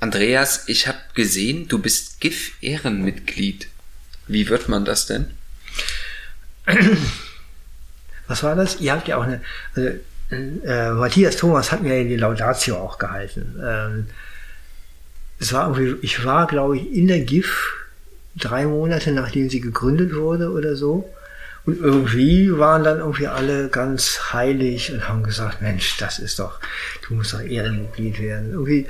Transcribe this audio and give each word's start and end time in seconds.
Andreas, 0.00 0.64
ich 0.66 0.88
habe 0.88 0.98
gesehen, 1.14 1.68
du 1.68 1.78
bist 1.78 2.20
GIF-Ehrenmitglied. 2.20 3.68
Wie 4.26 4.48
wird 4.48 4.68
man 4.68 4.84
das 4.84 5.06
denn? 5.06 5.26
Was 8.26 8.42
war 8.42 8.54
das? 8.54 8.80
Ihr 8.80 8.92
habt 8.92 9.08
ja 9.08 9.16
auch 9.18 9.24
eine. 9.24 9.42
Also, 9.74 9.90
äh, 10.30 10.90
Matthias 10.92 11.36
Thomas 11.36 11.72
hat 11.72 11.82
mir 11.82 12.02
ja 12.02 12.08
die 12.08 12.16
Laudatio 12.16 12.76
auch 12.76 12.98
gehalten. 12.98 13.60
Ähm, 13.62 14.06
es 15.38 15.52
war 15.52 15.76
ich 15.78 16.24
war, 16.24 16.46
glaube 16.46 16.78
ich, 16.78 16.92
in 16.92 17.08
der 17.08 17.20
GIF 17.20 17.74
drei 18.36 18.64
Monate 18.66 19.12
nachdem 19.12 19.50
sie 19.50 19.60
gegründet 19.60 20.14
wurde 20.14 20.50
oder 20.50 20.76
so. 20.76 21.12
Und 21.66 21.78
irgendwie 21.78 22.56
waren 22.56 22.84
dann 22.84 22.98
irgendwie 22.98 23.26
alle 23.26 23.68
ganz 23.68 24.32
heilig 24.32 24.92
und 24.92 25.08
haben 25.08 25.22
gesagt, 25.22 25.60
Mensch, 25.60 25.98
das 25.98 26.18
ist 26.18 26.38
doch, 26.38 26.58
du 27.06 27.14
musst 27.14 27.34
doch 27.34 27.40
Ehrenmitglied 27.40 28.18
werden. 28.18 28.52
Irgendwie 28.52 28.86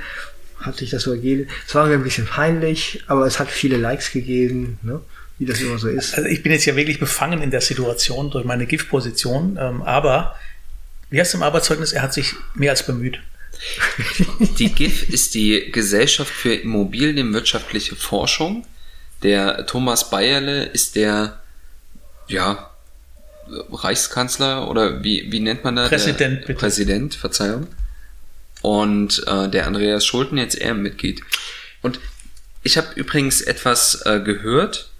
hat 0.61 0.77
sich 0.77 0.89
das 0.89 1.03
so 1.03 1.11
ergeben. 1.11 1.47
Es 1.67 1.75
war 1.75 1.85
mir 1.87 1.93
ein 1.93 2.03
bisschen 2.03 2.25
peinlich, 2.25 3.03
aber 3.07 3.25
es 3.25 3.39
hat 3.39 3.49
viele 3.49 3.77
Likes 3.77 4.11
gegeben, 4.11 4.79
ne? 4.81 5.01
wie 5.39 5.45
das 5.45 5.59
immer 5.61 5.77
so 5.77 5.87
ist. 5.87 6.15
Also 6.15 6.29
ich 6.29 6.43
bin 6.43 6.51
jetzt 6.51 6.65
ja 6.65 6.75
wirklich 6.75 6.99
befangen 6.99 7.41
in 7.41 7.51
der 7.51 7.61
Situation 7.61 8.29
durch 8.29 8.45
meine 8.45 8.65
GIF-Position, 8.65 9.57
ähm, 9.59 9.81
aber 9.81 10.35
wie 11.09 11.19
heißt 11.19 11.33
im 11.33 11.43
Arbeitszeugnis, 11.43 11.93
er 11.93 12.03
hat 12.03 12.13
sich 12.13 12.33
mehr 12.53 12.71
als 12.71 12.85
bemüht. 12.85 13.19
Die 14.59 14.73
GIF 14.73 15.09
ist 15.09 15.35
die 15.35 15.71
Gesellschaft 15.71 16.31
für 16.31 16.53
Immobilienwirtschaftliche 16.53 17.95
Forschung. 17.95 18.65
Der 19.23 19.67
Thomas 19.67 20.09
Bayerle 20.09 20.63
ist 20.63 20.95
der, 20.95 21.39
ja, 22.27 22.71
Reichskanzler 23.71 24.69
oder 24.69 25.03
wie, 25.03 25.31
wie 25.31 25.39
nennt 25.39 25.63
man 25.63 25.75
da? 25.75 25.87
Präsident, 25.87 26.45
bitte. 26.45 26.59
Präsident, 26.59 27.15
Verzeihung. 27.15 27.67
Und 28.61 29.23
äh, 29.27 29.49
der 29.49 29.67
Andreas 29.67 30.05
Schulten 30.05 30.37
jetzt 30.37 30.55
Ehrenmitglied. 30.55 31.21
Und 31.81 31.99
ich 32.63 32.77
habe 32.77 32.87
übrigens 32.95 33.41
etwas 33.41 34.01
äh, 34.05 34.19
gehört 34.19 34.91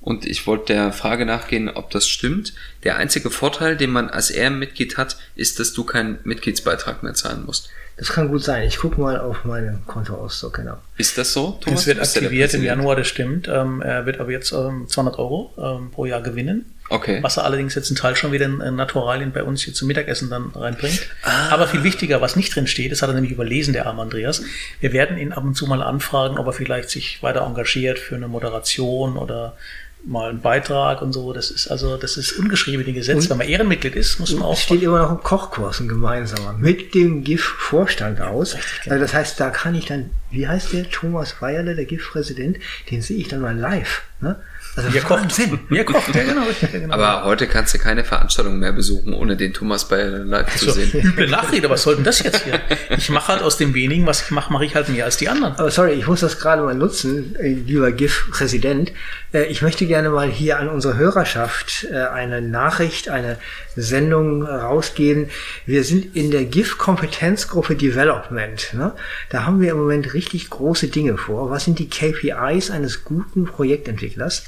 und 0.00 0.24
ich 0.24 0.46
wollte 0.46 0.72
der 0.72 0.92
Frage 0.92 1.26
nachgehen, 1.26 1.68
ob 1.68 1.90
das 1.90 2.08
stimmt. 2.08 2.54
Der 2.84 2.96
einzige 2.96 3.30
Vorteil, 3.30 3.76
den 3.76 3.90
man 3.90 4.08
als 4.08 4.30
Ehrenmitglied 4.30 4.96
hat, 4.96 5.16
ist, 5.34 5.58
dass 5.58 5.72
du 5.72 5.84
keinen 5.84 6.18
Mitgliedsbeitrag 6.24 7.02
mehr 7.02 7.14
zahlen 7.14 7.44
musst. 7.44 7.68
Das 7.96 8.10
kann 8.10 8.28
gut 8.28 8.44
sein. 8.44 8.66
Ich 8.68 8.78
gucke 8.78 9.00
mal 9.00 9.18
auf 9.18 9.44
meinen 9.44 9.84
Kontoauszug, 9.86 10.54
genau. 10.54 10.78
Ist 10.96 11.18
das 11.18 11.32
so, 11.32 11.58
Thomas? 11.60 11.80
Das 11.80 11.86
wird 11.88 12.00
aktiviert 12.00 12.54
im 12.54 12.62
Januar, 12.62 12.94
das 12.94 13.08
stimmt. 13.08 13.48
Ähm, 13.48 13.82
er 13.82 14.06
wird 14.06 14.20
aber 14.20 14.30
jetzt 14.30 14.52
ähm, 14.52 14.86
200 14.88 15.18
Euro 15.18 15.52
ähm, 15.58 15.90
pro 15.90 16.06
Jahr 16.06 16.22
gewinnen. 16.22 16.64
Okay. 16.90 17.22
Was 17.22 17.36
er 17.36 17.44
allerdings 17.44 17.74
jetzt 17.74 17.90
einen 17.90 17.96
Teil 17.96 18.16
schon 18.16 18.32
wieder 18.32 18.46
in 18.46 18.76
Naturalien 18.76 19.32
bei 19.32 19.42
uns 19.42 19.62
hier 19.62 19.74
zum 19.74 19.88
Mittagessen 19.88 20.30
dann 20.30 20.50
reinbringt. 20.54 21.06
Ah. 21.22 21.50
Aber 21.50 21.66
viel 21.66 21.84
wichtiger, 21.84 22.20
was 22.20 22.36
nicht 22.36 22.54
drin 22.54 22.66
steht, 22.66 22.92
das 22.92 23.02
hat 23.02 23.10
er 23.10 23.14
nämlich 23.14 23.32
überlesen, 23.32 23.72
der 23.72 23.86
arme 23.86 24.02
Andreas. 24.02 24.42
Wir 24.80 24.92
werden 24.92 25.18
ihn 25.18 25.32
ab 25.32 25.44
und 25.44 25.54
zu 25.54 25.66
mal 25.66 25.82
anfragen, 25.82 26.38
ob 26.38 26.46
er 26.46 26.52
vielleicht 26.52 26.90
sich 26.90 27.22
weiter 27.22 27.42
engagiert 27.42 27.98
für 27.98 28.16
eine 28.16 28.28
Moderation 28.28 29.18
oder 29.18 29.56
mal 30.04 30.30
einen 30.30 30.40
Beitrag 30.40 31.02
und 31.02 31.12
so. 31.12 31.32
Das 31.32 31.50
ist 31.50 31.68
also, 31.68 31.96
das 31.96 32.16
ist 32.16 32.32
ungeschriebene 32.32 32.92
Gesetz. 32.92 33.24
Und 33.24 33.30
Wenn 33.30 33.38
man 33.38 33.48
Ehrenmitglied 33.48 33.94
ist, 33.94 34.18
muss 34.20 34.32
man 34.32 34.42
auch. 34.42 34.54
Es 34.54 34.62
steht 34.62 34.82
immer 34.82 34.98
noch 34.98 35.10
ein 35.10 35.22
Kochkurs, 35.22 35.80
ein 35.80 35.88
gemeinsamer, 35.88 36.54
mit 36.54 36.94
dem 36.94 37.24
GIF-Vorstand 37.24 38.20
aus. 38.20 38.54
Richtig, 38.54 38.90
also 38.90 39.02
das 39.02 39.14
heißt, 39.14 39.40
da 39.40 39.50
kann 39.50 39.74
ich 39.74 39.86
dann, 39.86 40.10
wie 40.30 40.46
heißt 40.46 40.72
der, 40.72 40.88
Thomas 40.90 41.40
Weierle, 41.40 41.74
der 41.74 41.84
GIF-Präsident, 41.84 42.58
den 42.90 43.02
sehe 43.02 43.18
ich 43.18 43.28
dann 43.28 43.40
mal 43.40 43.56
live. 43.56 44.02
Ne? 44.20 44.36
Also 44.76 44.92
wir 44.92 45.00
kocht. 45.02 45.32
Sinn. 45.32 45.58
Wir 45.68 45.84
kocht, 45.84 46.14
ja 46.14 46.24
genau, 46.24 46.42
genau. 46.72 46.94
Aber 46.94 47.24
heute 47.24 47.46
kannst 47.46 47.74
du 47.74 47.78
keine 47.78 48.04
Veranstaltung 48.04 48.58
mehr 48.58 48.72
besuchen, 48.72 49.12
ohne 49.12 49.36
den 49.36 49.52
Thomas 49.52 49.88
bei 49.88 50.04
live 50.04 50.46
also, 50.52 50.66
zu 50.66 50.72
sehen. 50.72 50.90
Üble 51.04 51.28
Nachrede, 51.28 51.68
was 51.68 51.82
soll 51.82 51.96
denn 51.96 52.04
das 52.04 52.22
jetzt 52.22 52.44
hier? 52.44 52.60
Ich 52.96 53.10
mache 53.10 53.32
halt 53.32 53.42
aus 53.42 53.56
dem 53.56 53.74
wenigen, 53.74 54.06
was 54.06 54.22
ich 54.22 54.30
mache, 54.30 54.52
mache 54.52 54.64
ich 54.64 54.74
halt 54.74 54.88
mehr 54.88 55.04
als 55.04 55.16
die 55.16 55.28
anderen. 55.28 55.54
Aber 55.56 55.70
sorry, 55.70 55.92
ich 55.92 56.06
muss 56.06 56.20
das 56.20 56.38
gerade 56.38 56.62
mal 56.62 56.74
nutzen, 56.74 57.34
äh, 57.36 57.48
lieber 57.52 57.90
GIF-Präsident. 57.92 58.92
Äh, 59.32 59.44
ich 59.44 59.62
möchte 59.62 59.86
gerne 59.86 60.10
mal 60.10 60.28
hier 60.28 60.58
an 60.58 60.68
unsere 60.68 60.96
Hörerschaft 60.96 61.86
äh, 61.90 61.96
eine 61.96 62.40
Nachricht, 62.40 63.08
eine 63.08 63.38
Sendung 63.76 64.42
rausgeben. 64.42 65.30
Wir 65.66 65.84
sind 65.84 66.16
in 66.16 66.30
der 66.30 66.44
GIF-Kompetenzgruppe 66.44 67.76
Development. 67.76 68.74
Ne? 68.74 68.92
Da 69.30 69.44
haben 69.44 69.60
wir 69.60 69.70
im 69.70 69.78
Moment 69.78 70.14
richtig 70.14 70.50
große 70.50 70.88
Dinge 70.88 71.16
vor. 71.16 71.50
Was 71.50 71.64
sind 71.64 71.78
die 71.78 71.88
KPIs 71.88 72.70
eines 72.70 73.04
guten 73.04 73.44
Projektentwicklers? 73.44 74.44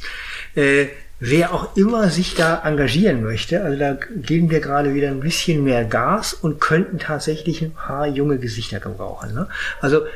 Äh, 0.54 0.86
wer 1.20 1.52
auch 1.52 1.76
immer 1.76 2.08
sich 2.08 2.34
da 2.34 2.62
engagieren 2.64 3.22
möchte, 3.22 3.62
also 3.62 3.78
da 3.78 3.98
geben 4.16 4.50
wir 4.50 4.60
gerade 4.60 4.94
wieder 4.94 5.08
ein 5.08 5.20
bisschen 5.20 5.62
mehr 5.64 5.84
Gas 5.84 6.32
und 6.32 6.60
könnten 6.60 6.98
tatsächlich 6.98 7.60
ein 7.60 7.74
paar 7.74 8.06
junge 8.06 8.38
Gesichter 8.38 8.80
gebrauchen. 8.80 9.34
Ne? 9.34 9.46
Also 9.80 10.06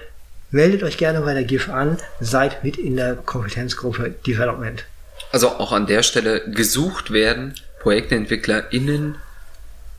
meldet 0.55 0.85
euch 0.85 0.97
gerne 0.97 1.21
bei 1.21 1.35
der 1.35 1.43
GIF 1.43 1.69
an, 1.69 1.99
seid 2.21 2.63
mit 2.63 2.77
in 2.77 2.95
der 2.97 3.17
Kompetenzgruppe 3.17 4.15
Development. 4.25 4.85
Also 5.33 5.49
auch 5.49 5.73
an 5.73 5.87
der 5.87 6.05
Stelle 6.05 6.49
gesucht 6.49 7.11
werden 7.11 7.55
ProjektentwicklerInnen 7.81 9.17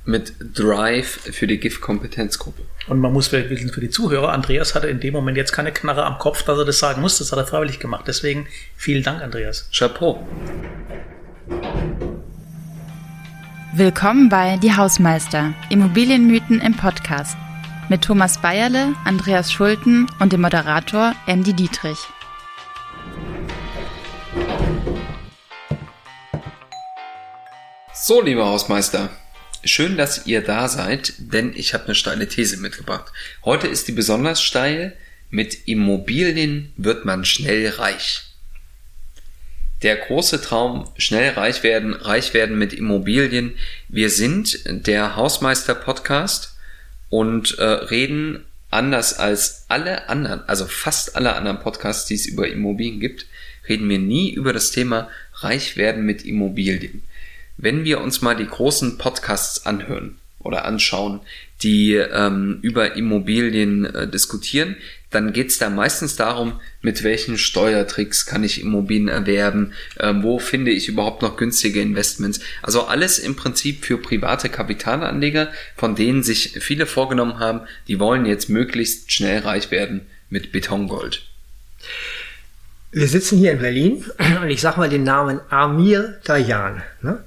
mit 0.05 0.33
Drive 0.39 1.19
für 1.31 1.45
die 1.45 1.59
GIF-Kompetenzgruppe. 1.59 2.61
Und 2.87 2.99
man 2.99 3.11
muss 3.11 3.27
vielleicht 3.27 3.49
wissen 3.49 3.69
für 3.69 3.81
die 3.81 3.89
Zuhörer, 3.89 4.31
Andreas 4.31 4.75
hatte 4.75 4.87
in 4.87 5.01
dem 5.01 5.13
Moment 5.13 5.35
jetzt 5.35 5.51
keine 5.51 5.73
Knarre 5.73 6.05
am 6.05 6.19
Kopf, 6.19 6.43
dass 6.43 6.57
er 6.57 6.65
das 6.65 6.79
sagen 6.79 7.01
muss. 7.01 7.17
Das 7.17 7.33
hat 7.33 7.39
er 7.39 7.45
freiwillig 7.45 7.79
gemacht. 7.79 8.05
Deswegen 8.07 8.47
vielen 8.77 9.03
Dank, 9.03 9.21
Andreas. 9.21 9.69
Chapeau. 9.73 10.25
Willkommen 13.73 14.29
bei 14.29 14.55
Die 14.57 14.73
Hausmeister, 14.73 15.53
Immobilienmythen 15.69 16.61
im 16.61 16.77
Podcast. 16.77 17.35
Mit 17.87 18.01
Thomas 18.01 18.41
Bayerle, 18.41 18.95
Andreas 19.05 19.51
Schulten 19.51 20.07
und 20.19 20.33
dem 20.33 20.41
Moderator 20.41 21.15
Andy 21.27 21.53
Dietrich. 21.53 21.99
So, 27.93 28.21
lieber 28.21 28.45
Hausmeister, 28.45 29.09
Schön, 29.67 29.97
dass 29.97 30.27
ihr 30.27 30.41
da 30.41 30.67
seid, 30.67 31.13
denn 31.17 31.51
ich 31.55 31.73
habe 31.73 31.85
eine 31.85 31.95
steile 31.95 32.27
These 32.27 32.57
mitgebracht. 32.57 33.11
Heute 33.43 33.65
ist 33.67 33.87
die 33.87 33.93
besonders 33.93 34.39
steil. 34.39 34.95
Mit 35.31 35.67
Immobilien 35.67 36.71
wird 36.77 37.03
man 37.03 37.25
schnell 37.25 37.67
reich. 37.69 38.21
Der 39.81 39.95
große 39.95 40.39
Traum, 40.39 40.87
schnell 40.97 41.31
reich 41.31 41.63
werden, 41.63 41.93
reich 41.93 42.35
werden 42.35 42.59
mit 42.59 42.73
Immobilien. 42.73 43.55
Wir 43.89 44.11
sind 44.11 44.59
der 44.65 45.15
Hausmeister 45.15 45.73
Podcast 45.73 46.54
und 47.09 47.57
äh, 47.59 47.63
reden 47.63 48.45
anders 48.71 49.17
als 49.17 49.65
alle 49.69 50.09
anderen, 50.09 50.41
also 50.47 50.65
fast 50.65 51.15
alle 51.15 51.35
anderen 51.35 51.59
Podcasts, 51.59 52.05
die 52.05 52.15
es 52.15 52.25
über 52.25 52.47
Immobilien 52.47 52.99
gibt, 52.99 53.25
reden 53.67 53.89
wir 53.89 53.99
nie 53.99 54.33
über 54.33 54.53
das 54.53 54.71
Thema 54.71 55.09
reich 55.35 55.77
werden 55.77 56.05
mit 56.05 56.25
Immobilien. 56.25 57.03
Wenn 57.57 57.85
wir 57.85 58.01
uns 58.01 58.21
mal 58.21 58.35
die 58.35 58.47
großen 58.47 58.97
Podcasts 58.97 59.65
anhören 59.65 60.17
oder 60.39 60.65
anschauen, 60.65 61.21
die 61.63 61.93
ähm, 61.93 62.59
über 62.61 62.95
Immobilien 62.95 63.85
äh, 63.85 64.07
diskutieren, 64.07 64.75
dann 65.15 65.33
geht's 65.33 65.57
da 65.57 65.69
meistens 65.69 66.15
darum, 66.15 66.59
mit 66.81 67.03
welchen 67.03 67.37
Steuertricks 67.37 68.25
kann 68.25 68.43
ich 68.43 68.61
Immobilien 68.61 69.07
erwerben, 69.07 69.73
äh, 69.95 70.13
wo 70.17 70.37
finde 70.37 70.71
ich 70.71 70.87
überhaupt 70.87 71.23
noch 71.23 71.37
günstige 71.37 71.81
Investments. 71.81 72.39
Also 72.61 72.85
alles 72.85 73.17
im 73.17 73.35
Prinzip 73.35 73.85
für 73.85 73.97
private 73.97 74.49
Kapitalanleger, 74.49 75.51
von 75.75 75.95
denen 75.95 76.21
sich 76.21 76.57
viele 76.59 76.85
vorgenommen 76.85 77.39
haben, 77.39 77.61
die 77.87 77.99
wollen 77.99 78.25
jetzt 78.25 78.49
möglichst 78.49 79.11
schnell 79.11 79.39
reich 79.39 79.71
werden 79.71 80.01
mit 80.29 80.51
Betongold. 80.51 81.23
Wir 82.91 83.07
sitzen 83.07 83.39
hier 83.39 83.51
in 83.51 83.59
Berlin 83.59 84.05
und 84.41 84.49
ich 84.49 84.61
sage 84.61 84.79
mal 84.79 84.89
den 84.89 85.03
Namen 85.03 85.39
Amir 85.49 86.19
Dayan. 86.23 86.83
Ne? 87.01 87.23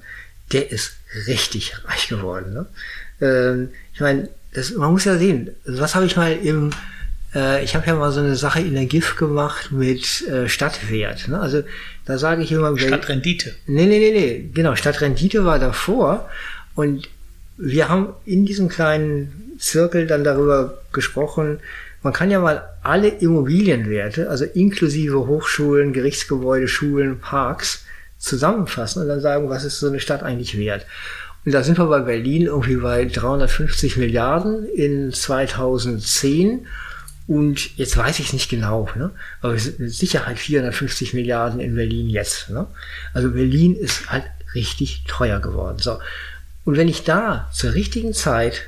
der 0.51 0.71
ist 0.71 0.93
richtig 1.27 1.73
reich 1.85 2.07
geworden. 2.07 2.53
Ne? 2.53 2.65
Ähm, 3.21 3.69
ich 3.93 3.99
meine, 3.99 4.29
man 4.77 4.91
muss 4.91 5.05
ja 5.05 5.17
sehen, 5.17 5.51
was 5.65 5.95
habe 5.95 6.05
ich 6.05 6.15
mal 6.15 6.33
im, 6.33 6.71
äh, 7.33 7.63
ich 7.63 7.75
habe 7.75 7.87
ja 7.87 7.95
mal 7.95 8.11
so 8.11 8.19
eine 8.19 8.35
Sache 8.35 8.61
in 8.61 8.73
der 8.73 8.85
GIF 8.85 9.15
gemacht 9.15 9.71
mit 9.71 10.27
äh, 10.27 10.47
Stadtwert. 10.47 11.27
Ne? 11.27 11.39
Also 11.39 11.63
da 12.05 12.17
sage 12.17 12.43
ich 12.43 12.51
immer... 12.51 12.77
Stadtrendite. 12.77 13.55
Nee, 13.67 13.85
nee, 13.85 13.99
nee, 13.99 14.11
nee, 14.11 14.49
genau, 14.53 14.75
Stadtrendite 14.75 15.45
war 15.45 15.59
davor 15.59 16.29
und 16.75 17.09
wir 17.57 17.89
haben 17.89 18.09
in 18.25 18.45
diesem 18.45 18.69
kleinen 18.69 19.55
Zirkel 19.59 20.07
dann 20.07 20.23
darüber 20.23 20.79
gesprochen, 20.93 21.59
man 22.01 22.13
kann 22.13 22.31
ja 22.31 22.39
mal 22.39 22.63
alle 22.81 23.09
Immobilienwerte, 23.09 24.29
also 24.29 24.45
inklusive 24.45 25.27
Hochschulen, 25.27 25.91
Gerichtsgebäude, 25.91 26.69
Schulen, 26.69 27.19
Parks, 27.19 27.83
zusammenfassen 28.17 29.01
und 29.01 29.09
dann 29.09 29.21
sagen, 29.21 29.49
was 29.49 29.65
ist 29.65 29.79
so 29.79 29.87
eine 29.87 29.99
Stadt 29.99 30.23
eigentlich 30.23 30.57
wert. 30.57 30.85
Und 31.45 31.53
da 31.53 31.63
sind 31.63 31.77
wir 31.77 31.87
bei 31.87 31.99
Berlin 31.99 32.43
irgendwie 32.43 32.75
bei 32.75 33.05
350 33.05 33.97
Milliarden 33.97 34.65
in 34.67 35.11
2010. 35.11 36.67
Und 37.29 37.77
jetzt 37.77 37.95
weiß 37.95 38.17
ich 38.17 38.25
es 38.25 38.33
nicht 38.33 38.49
genau, 38.49 38.89
ne? 38.95 39.11
aber 39.41 39.53
es 39.53 39.65
sind 39.65 39.79
mit 39.79 39.93
Sicherheit 39.93 40.39
450 40.39 41.13
Milliarden 41.13 41.59
in 41.59 41.75
Berlin 41.75 42.09
jetzt. 42.09 42.49
Ne? 42.49 42.65
Also 43.13 43.29
Berlin 43.29 43.75
ist 43.75 44.09
halt 44.09 44.23
richtig 44.55 45.03
teuer 45.07 45.39
geworden. 45.39 45.77
So. 45.77 45.99
Und 46.65 46.75
wenn 46.75 46.87
ich 46.87 47.03
da 47.03 47.47
zur 47.53 47.75
richtigen 47.75 48.15
Zeit 48.15 48.63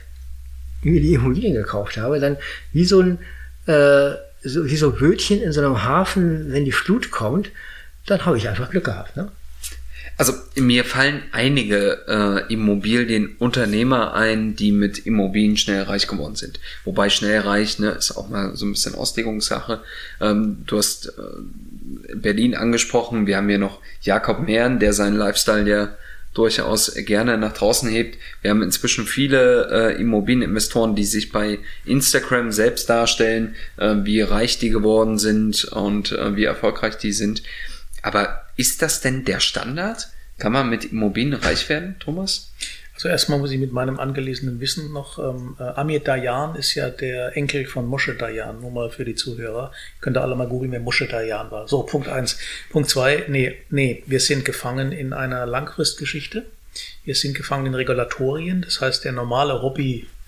mir 0.84 1.02
die 1.02 1.16
Immobilien 1.16 1.56
gekauft 1.56 1.98
habe, 1.98 2.19
dann 2.19 2.38
wie 2.72 2.86
so 2.86 3.02
ein 3.02 3.18
äh, 3.66 4.12
so, 4.44 4.66
wie 4.66 4.78
so 4.78 4.92
Bötchen 4.92 5.42
in 5.42 5.54
so 5.54 5.62
einem 5.62 5.84
Hafen, 5.84 6.52
wenn 6.52 6.64
die 6.64 6.72
Flut 6.72 7.10
kommt, 7.10 7.50
dann 8.06 8.28
habe 8.28 8.38
ich 8.38 8.48
einfach 8.48 8.69
Glück 8.69 8.86
gehabt. 8.86 9.18
Ne? 9.18 9.31
Also 10.18 10.33
mir 10.56 10.86
fallen 10.86 11.24
einige 11.31 12.06
äh, 12.07 12.53
Immobilienunternehmer 12.53 14.13
ein, 14.13 14.56
die 14.56 14.71
mit 14.71 15.00
Immobilien 15.06 15.57
schnell 15.57 15.83
reich 15.83 16.07
geworden 16.07 16.36
sind. 16.36 16.59
Wobei 16.83 17.09
schnell 17.09 17.39
reich 17.39 17.80
ne, 17.80 17.89
ist 17.89 18.12
auch 18.12 18.30
mal 18.30 18.56
so 18.56 18.65
ein 18.65 18.71
bisschen 18.71 18.94
Auslegungssache. 18.94 19.81
Ähm, 20.19 20.63
du 20.68 20.77
hast 20.77 21.07
äh, 21.07 22.13
Berlin 22.13 22.56
angesprochen. 22.56 23.25
Wir 23.25 23.38
haben 23.38 23.50
hier 23.50 23.57
noch 23.57 23.80
Jakob 24.01 24.42
Mehren, 24.42 24.80
der 24.80 24.94
seinen 24.94 25.18
Lifestyle 25.18 25.68
ja 25.68 25.95
durchaus 26.33 26.94
gerne 26.95 27.38
nach 27.38 27.54
draußen 27.54 27.89
hebt. 27.89 28.18
Wir 28.42 28.51
haben 28.51 28.62
inzwischen 28.62 29.06
viele 29.06 29.69
äh, 29.71 30.00
Immobilieninvestoren, 30.00 30.95
die 30.95 31.04
sich 31.04 31.31
bei 31.31 31.59
Instagram 31.86 32.51
selbst 32.51 32.89
darstellen, 32.89 33.56
äh, 33.77 33.95
wie 34.04 34.21
reich 34.21 34.57
die 34.59 34.69
geworden 34.69 35.18
sind 35.18 35.65
und 35.65 36.12
äh, 36.12 36.36
wie 36.36 36.45
erfolgreich 36.45 36.97
die 36.97 37.12
sind. 37.12 37.44
Aber 38.01 38.44
ist 38.62 38.81
das 38.81 39.02
denn 39.02 39.25
der 39.25 39.40
Standard? 39.40 40.08
Kann 40.38 40.54
man 40.54 40.69
mit 40.69 40.86
Immobilien 40.86 41.34
reich 41.34 41.68
werden, 41.68 41.98
Thomas? 42.00 42.52
Also 42.94 43.10
erstmal 43.10 43.40
muss 43.40 43.52
ich 43.52 43.60
mit 43.60 43.72
meinem 43.72 44.00
angelesenen 44.00 44.60
Wissen 44.60 44.94
noch, 44.94 45.18
ähm, 45.18 45.56
äh, 45.60 45.63
Amir 45.63 46.02
Dayan 46.02 46.56
ist 46.56 46.75
ja 46.75 46.90
der 46.92 47.36
Enkel 47.36 47.66
von 47.66 47.88
Moshe 47.88 48.13
Dayan, 48.13 48.62
nur 48.62 48.69
mal 48.69 48.92
für 48.92 49.04
die 49.04 49.16
Zuhörer. 49.16 49.72
Könnt 50.02 50.18
ihr 50.18 50.22
alle 50.22 50.36
mal 50.36 50.48
googeln, 50.48 50.72
wer 50.72 50.80
Moshe 50.80 51.08
Dayan 51.08 51.50
war. 51.50 51.68
So, 51.68 51.81
Punkt 51.81 52.08
eins. 52.08 52.38
Punkt 52.69 52.90
zwei, 52.90 53.25
nee, 53.28 53.58
nee, 53.72 54.04
wir 54.06 54.19
sind 54.19 54.46
gefangen 54.46 54.92
in 54.92 55.14
einer 55.14 55.48
Langfristgeschichte. 55.48 56.46
Wir 57.04 57.16
sind 57.16 57.36
gefangen 57.36 57.66
in 57.66 57.74
Regulatorien. 57.74 58.62
Das 58.62 58.81
heißt, 58.81 59.04
der 59.04 59.14
normale 59.14 59.54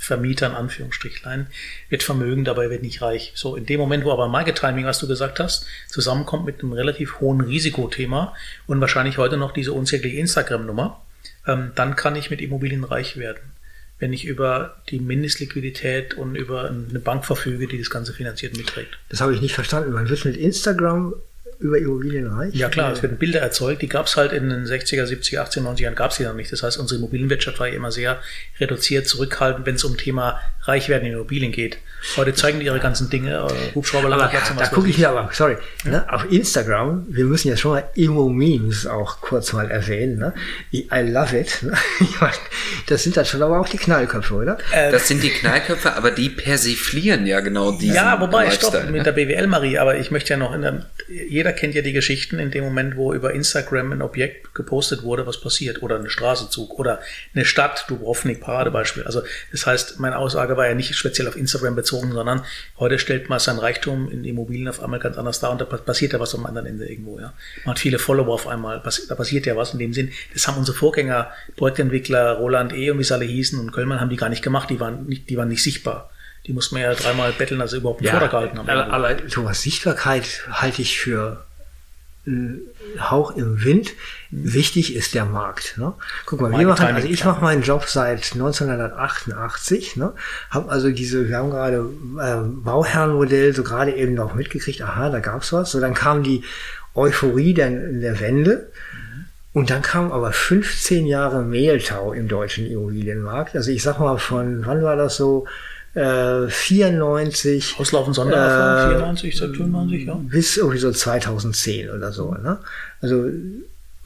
Hobbyvermieter, 0.04 0.48
in 0.48 0.54
Anführungsstrichlein, 0.54 1.48
wird 1.90 2.04
vermögen, 2.04 2.44
dabei 2.44 2.70
wird 2.70 2.84
nicht 2.84 3.02
reich. 3.02 3.32
So, 3.36 3.56
in 3.56 3.66
dem 3.66 3.80
Moment, 3.80 4.04
wo 4.04 4.12
aber 4.12 4.28
Market 4.28 4.58
Timing, 4.58 4.86
was 4.86 5.00
du 5.00 5.08
gesagt 5.08 5.40
hast, 5.40 5.66
zusammenkommt 5.88 6.46
mit 6.46 6.62
einem 6.62 6.74
relativ 6.74 7.20
hohen 7.20 7.42
Risikothema 7.42 8.36
und 8.68 8.82
wahrscheinlich 8.82 9.18
heute 9.18 9.38
noch 9.38 9.52
diese 9.52 9.74
unsägliche 9.74 10.18
Instagram-Nummer, 10.18 11.02
ähm, 11.48 11.72
dann 11.76 11.96
kann 11.96 12.16
ich 12.16 12.30
mit 12.30 12.42
Immobilien 12.42 12.84
reich 12.84 13.18
werden. 13.18 13.40
Wenn 14.00 14.12
ich 14.12 14.26
über 14.26 14.82
die 14.90 15.00
Mindestliquidität 15.00 16.16
und 16.16 16.36
über 16.36 16.70
eine 16.70 17.00
Bank 17.00 17.26
verfüge, 17.26 17.68
die 17.68 17.78
das 17.78 17.90
Ganze 17.90 18.12
finanziert 18.12 18.58
mitträgt. 18.58 18.98
Das 19.10 19.22
habe 19.22 19.34
ich 19.34 19.40
nicht 19.40 19.54
verstanden. 19.54 19.94
Man 19.94 20.10
wird 20.10 20.26
mit 20.26 20.36
Instagram 20.36 21.14
über 21.64 21.78
Immobilien 21.78 22.28
reich? 22.28 22.54
Ja 22.54 22.70
klar, 22.70 22.92
es 22.92 23.02
werden 23.02 23.18
Bilder 23.18 23.40
erzeugt, 23.40 23.82
die 23.82 23.88
gab 23.88 24.08
es 24.08 24.18
halt 24.18 24.34
in 24.34 24.50
den 24.50 24.66
60er, 24.66 25.06
70er, 25.06 25.40
80er, 25.48 25.62
90er 25.62 25.82
Jahren 25.82 25.96
gab 25.96 26.12
es 26.12 26.18
die 26.18 26.24
noch 26.24 26.36
nicht. 26.36 26.52
Das 26.52 26.62
heißt, 26.62 26.78
unsere 26.78 27.00
Immobilienwirtschaft 27.00 27.60
war 27.60 27.68
ja 27.68 27.74
immer 27.74 27.92
sehr 27.92 28.20
reduziert, 28.60 29.08
zurückhaltend, 29.08 29.66
wenn 29.66 29.76
es 29.76 29.84
um 29.84 29.98
Thema 29.98 30.40
Reichwerden 30.64 31.08
in 31.08 31.14
Immobilien 31.14 31.52
geht. 31.52 31.78
Heute 32.18 32.34
zeigen 32.34 32.60
die 32.60 32.66
ihre 32.66 32.80
ganzen 32.80 33.10
Dinge, 33.10 33.48
äh, 33.50 33.76
Hubschrauber, 33.76 34.12
aber, 34.12 34.32
ja, 34.32 34.42
da 34.58 34.68
gucke 34.68 34.90
ich 34.90 34.98
mir 34.98 35.10
aber, 35.10 35.30
sorry, 35.32 35.58
ja. 35.86 35.92
ne, 35.92 36.14
auf 36.14 36.30
Instagram, 36.30 37.06
wir 37.10 37.26
müssen 37.26 37.48
ja 37.48 37.56
schon 37.56 37.72
mal 37.72 37.84
Immo-Memes 37.96 38.88
auch 38.88 39.22
kurz 39.22 39.54
mal 39.54 39.72
erwähnen. 39.72 40.18
Ne? 40.18 40.34
I 40.74 41.00
love 41.02 41.38
it. 41.38 41.64
Ne? 41.64 41.74
Das 42.88 43.04
sind 43.04 43.16
dann 43.16 43.26
schon 43.26 43.42
aber 43.42 43.60
auch 43.60 43.70
die 43.70 43.78
Knallköpfe, 43.78 44.34
oder? 44.34 44.58
Äh, 44.72 44.92
das 44.92 45.08
sind 45.08 45.24
die 45.24 45.30
Knallköpfe, 45.30 45.94
aber 45.94 46.12
die 46.12 46.30
persiflieren 46.30 47.26
ja 47.26 47.40
genau 47.40 47.72
diese. 47.72 47.96
Ja, 47.96 48.20
wobei, 48.20 48.52
stopp, 48.52 48.74
ne? 48.74 48.92
mit 48.92 49.06
der 49.06 49.14
BWL, 49.14 49.48
Marie, 49.48 49.78
aber 49.78 49.98
ich 49.98 50.12
möchte 50.12 50.32
ja 50.32 50.38
noch, 50.38 50.54
in 50.54 50.62
der, 50.62 50.86
jeder 51.08 51.53
kennt 51.54 51.76
ja 51.76 51.82
die 51.82 51.94
Geschichten 51.94 52.40
in 52.40 52.52
dem 52.52 52.64
Moment, 52.64 52.98
wo 52.98 53.14
über 53.14 53.34
Instagram 53.34 53.92
ein 53.92 54.02
Objekt 54.02 54.54
gepostet 54.54 55.04
wurde, 55.04 55.26
was 55.26 55.40
passiert, 55.40 55.82
oder 55.82 55.98
ein 55.98 56.10
Straßenzug 56.10 56.78
oder 56.78 57.00
eine 57.34 57.46
Stadt, 57.46 57.86
Dubrovnik, 57.88 58.42
Paradebeispiel. 58.42 59.04
Also 59.04 59.22
das 59.52 59.66
heißt, 59.66 60.00
meine 60.00 60.18
Aussage 60.18 60.58
war 60.58 60.68
ja 60.68 60.76
nicht 60.76 60.96
speziell 60.96 61.28
auf 61.28 61.36
Instagram 61.36 61.76
bezogen, 61.76 62.12
sondern 62.12 62.44
heute 62.80 63.00
stellt 63.00 63.30
man 63.30 63.40
sein 63.40 63.58
Reichtum 63.58 64.12
in 64.12 64.26
Immobilien 64.26 64.68
auf 64.68 64.82
einmal 64.82 65.00
ganz 65.00 65.18
anders 65.18 65.40
dar 65.40 65.52
und 65.52 65.62
da 65.62 65.66
passiert 65.66 66.14
ja 66.14 66.20
was 66.20 66.36
am 66.36 66.46
anderen 66.46 66.68
Ende 66.68 66.86
irgendwo. 66.86 67.20
Ja. 67.20 67.34
Man 67.66 67.76
hat 67.76 67.80
viele 67.80 68.00
Follower 68.00 68.34
auf 68.34 68.48
einmal, 68.48 68.82
da 69.08 69.16
passiert 69.16 69.46
ja 69.46 69.56
was 69.56 69.74
in 69.74 69.80
dem 69.80 69.94
Sinn. 69.94 70.12
Das 70.34 70.48
haben 70.48 70.58
unsere 70.58 70.78
Vorgänger, 70.78 71.32
Projektentwickler 71.56 72.34
Roland 72.34 72.74
E. 72.74 72.92
und 72.92 73.00
wie 73.00 73.04
sie 73.04 73.14
alle 73.14 73.26
hießen 73.26 73.60
und 73.60 73.72
Kölmann 73.72 74.00
haben 74.00 74.10
die 74.10 74.18
gar 74.18 74.30
nicht 74.30 74.44
gemacht, 74.44 74.70
die 74.70 74.80
waren 74.80 75.06
nicht, 75.06 75.30
die 75.30 75.38
waren 75.38 75.50
nicht 75.50 75.64
sichtbar. 75.64 76.13
Die 76.46 76.54
muss 76.54 76.72
man 76.72 76.82
ja 76.82 76.94
dreimal 76.94 77.32
betteln, 77.32 77.62
also 77.62 77.78
überhaupt 77.78 78.00
einen 78.00 78.08
ja, 78.08 78.12
Vortrag 78.12 78.32
gehalten 78.32 78.58
haben. 78.58 78.70
Aber, 78.70 78.94
aber 78.94 79.28
Thomas, 79.28 79.62
Sichtbarkeit 79.62 80.48
halte 80.52 80.82
ich 80.82 81.00
für 81.00 81.46
Hauch 83.00 83.36
im 83.36 83.66
Wind. 83.66 83.92
Wichtig 84.32 84.96
ist 84.96 85.14
der 85.14 85.26
Markt. 85.26 85.78
Ne? 85.78 85.94
Guck 86.26 86.40
mal, 86.40 86.58
wir 86.58 86.68
machen, 86.68 86.86
also 86.86 87.06
ich 87.06 87.26
mache 87.26 87.42
meinen 87.42 87.64
Job 87.64 87.84
seit 87.86 88.32
1988. 88.34 89.98
Ne? 89.98 90.14
Haben 90.50 90.70
also 90.70 90.90
diese, 90.90 91.28
wir 91.28 91.38
haben 91.38 91.50
gerade 91.50 91.86
äh, 92.22 92.48
Bauherrenmodell 92.64 93.54
so 93.54 93.64
gerade 93.64 93.94
eben 93.94 94.14
noch 94.14 94.36
mitgekriegt. 94.36 94.82
Aha, 94.82 95.10
da 95.10 95.20
gab's 95.20 95.52
was. 95.52 95.72
So 95.72 95.82
dann 95.82 95.94
kam 95.94 96.24
die 96.24 96.46
Euphorie 96.96 97.54
der, 97.54 97.70
der 97.72 98.22
Wende. 98.22 98.72
Und 99.52 99.70
dann 99.70 99.82
kam 99.82 100.12
aber 100.14 100.32
15 100.32 101.06
Jahre 101.06 101.44
Mehltau 101.44 102.14
im 102.14 102.30
deutschen 102.30 102.66
Immobilienmarkt. 102.66 103.56
Also 103.56 103.70
ich 103.70 103.84
sag 103.84 104.00
mal 104.00 104.18
von, 104.18 104.66
wann 104.66 104.82
war 104.82 104.96
das 104.96 105.18
so? 105.18 105.46
Äh, 105.94 106.48
94. 106.48 107.76
Auslaufen 107.78 108.14
Sondererfahrung, 108.14 108.94
äh, 108.94 108.98
94, 108.98 109.36
95, 109.38 110.06
ja. 110.06 110.16
Bis 110.16 110.58
irgendwie 110.58 110.80
so 110.80 110.92
2010 110.92 111.90
oder 111.90 112.12
so. 112.12 112.32
Ne? 112.34 112.60
Also, 113.02 113.30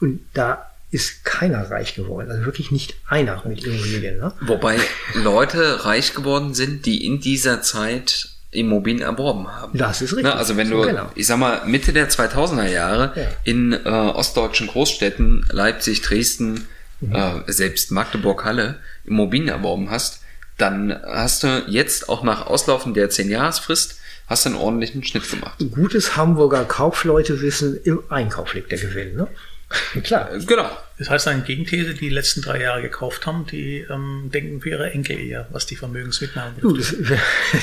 und 0.00 0.20
da 0.34 0.66
ist 0.90 1.24
keiner 1.24 1.70
reich 1.70 1.94
geworden. 1.94 2.30
Also 2.30 2.44
wirklich 2.46 2.70
nicht 2.70 2.94
einer 3.06 3.42
mit 3.46 3.64
Immobilien. 3.64 4.18
Ne? 4.18 4.32
Wobei 4.40 4.78
Leute 5.14 5.84
reich 5.84 6.14
geworden 6.14 6.54
sind, 6.54 6.86
die 6.86 7.04
in 7.04 7.20
dieser 7.20 7.60
Zeit 7.60 8.30
Immobilien 8.50 9.02
erworben 9.02 9.48
haben. 9.48 9.76
Das 9.76 10.00
ist 10.00 10.12
richtig. 10.12 10.24
Ne? 10.24 10.34
Also 10.34 10.56
wenn 10.56 10.70
du, 10.70 10.80
genau. 10.80 11.10
ich 11.14 11.26
sag 11.26 11.38
mal, 11.38 11.66
Mitte 11.66 11.92
der 11.92 12.08
2000er 12.08 12.68
Jahre 12.68 13.12
ja. 13.14 13.28
in 13.44 13.74
äh, 13.74 13.88
ostdeutschen 13.88 14.68
Großstädten, 14.68 15.46
Leipzig, 15.50 16.00
Dresden, 16.00 16.66
mhm. 17.00 17.14
äh, 17.14 17.52
selbst 17.52 17.90
Magdeburg, 17.90 18.46
Halle, 18.46 18.76
Immobilien 19.04 19.48
erworben 19.48 19.90
hast, 19.90 20.22
dann 20.58 21.00
hast 21.04 21.42
du 21.44 21.64
jetzt 21.66 22.08
auch 22.08 22.22
nach 22.22 22.46
Auslaufen 22.46 22.94
der 22.94 23.10
10-Jahresfrist 23.10 23.98
hast 24.26 24.44
du 24.44 24.50
einen 24.50 24.58
ordentlichen 24.58 25.02
Schnitt 25.04 25.30
gemacht. 25.30 25.56
Gutes 25.72 26.16
Hamburger 26.16 26.64
Kaufleute 26.64 27.40
wissen, 27.40 27.80
im 27.84 28.02
Einkauf 28.10 28.52
liegt 28.54 28.70
der 28.70 28.78
Gewinn, 28.78 29.16
ne? 29.16 29.28
Klar. 30.02 30.32
Äh, 30.32 30.40
genau. 30.44 30.70
Das 30.98 31.10
heißt, 31.10 31.28
eine 31.28 31.42
Gegenthese, 31.42 31.94
die 31.94 32.00
die 32.00 32.08
letzten 32.08 32.42
drei 32.42 32.60
Jahre 32.62 32.82
gekauft 32.82 33.26
haben, 33.26 33.46
die 33.46 33.86
ähm, 33.88 34.30
denken 34.32 34.60
für 34.60 34.70
ihre 34.70 34.90
Enkel 34.90 35.18
eher, 35.20 35.46
was 35.50 35.66
die 35.66 35.76
Vermögensmitnahme 35.76 36.54
betrifft. 36.60 36.96
wir, 36.98 37.20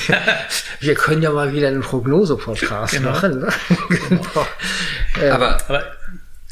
wir, 0.80 0.94
können 0.94 1.22
ja 1.22 1.32
mal 1.32 1.52
wieder 1.52 1.68
einen 1.68 1.82
Prognose-Podcast 1.82 2.94
genau. 2.94 3.10
machen. 3.10 3.40
Ne? 3.40 3.48
genau. 4.08 4.46
Ähm, 5.18 5.32
aber, 5.32 5.58
aber 5.70 5.82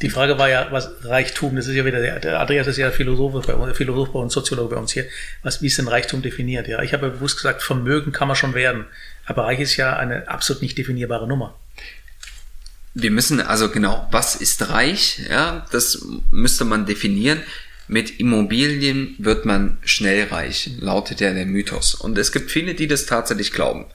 die 0.05 0.11
Frage 0.11 0.39
war 0.39 0.51
ja, 0.51 0.69
was 0.71 0.91
Reichtum, 1.03 1.57
das 1.57 1.67
ist 1.67 1.75
ja 1.75 1.85
wieder, 1.87 1.99
der, 2.19 2.39
Andreas 2.39 2.67
ist 2.67 2.77
ja 2.77 2.91
Philosoph 2.91 3.47
bei, 3.47 3.55
uns, 3.55 3.75
Philosoph 3.75 4.13
bei 4.13 4.19
uns, 4.19 4.35
Soziologe 4.35 4.75
bei 4.75 4.81
uns 4.81 4.93
hier, 4.93 5.07
was, 5.43 5.63
wie 5.63 5.69
ist 5.69 5.79
denn 5.79 5.89
Reichtum 5.89 6.21
definiert? 6.21 6.69
Ja, 6.69 6.83
ich 6.83 6.93
habe 6.93 7.09
bewusst 7.09 7.39
gesagt, 7.39 7.63
Vermögen 7.63 8.13
kann 8.13 8.29
man 8.29 8.37
schon 8.37 8.53
werden, 8.53 8.85
aber 9.25 9.45
Reich 9.45 9.61
ist 9.61 9.77
ja 9.79 9.97
eine 9.97 10.29
absolut 10.29 10.61
nicht 10.61 10.77
definierbare 10.77 11.27
Nummer. 11.27 11.59
Wir 12.93 13.11
müssen 13.11 13.41
also 13.41 13.71
genau, 13.71 14.07
was 14.11 14.37
ist 14.37 14.69
reich? 14.69 15.23
Ja, 15.31 15.65
das 15.73 16.07
müsste 16.31 16.67
man 16.67 16.85
definieren. 16.85 17.41
Mit 17.89 18.21
Immobilien 18.21 19.15
wird 19.19 19.47
man 19.47 19.79
schnell 19.85 20.29
reich, 20.29 20.71
lautet 20.81 21.21
ja 21.21 21.33
der 21.33 21.47
Mythos. 21.47 21.95
Und 21.95 22.19
es 22.19 22.31
gibt 22.31 22.51
viele, 22.51 22.75
die 22.75 22.89
das 22.89 23.07
tatsächlich 23.07 23.53
glauben. 23.53 23.87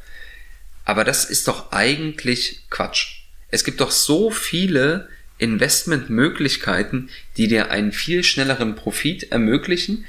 Aber 0.86 1.04
das 1.04 1.26
ist 1.26 1.48
doch 1.48 1.72
eigentlich 1.72 2.64
Quatsch. 2.72 3.26
Es 3.50 3.64
gibt 3.64 3.80
doch 3.80 3.92
so 3.92 4.32
viele 4.32 5.08
Investmentmöglichkeiten, 5.40 7.10
die 7.38 7.48
dir 7.48 7.72
einen 7.72 7.92
viel 7.92 8.24
schnelleren 8.24 8.76
Profit 8.76 9.32
ermöglichen. 9.32 10.06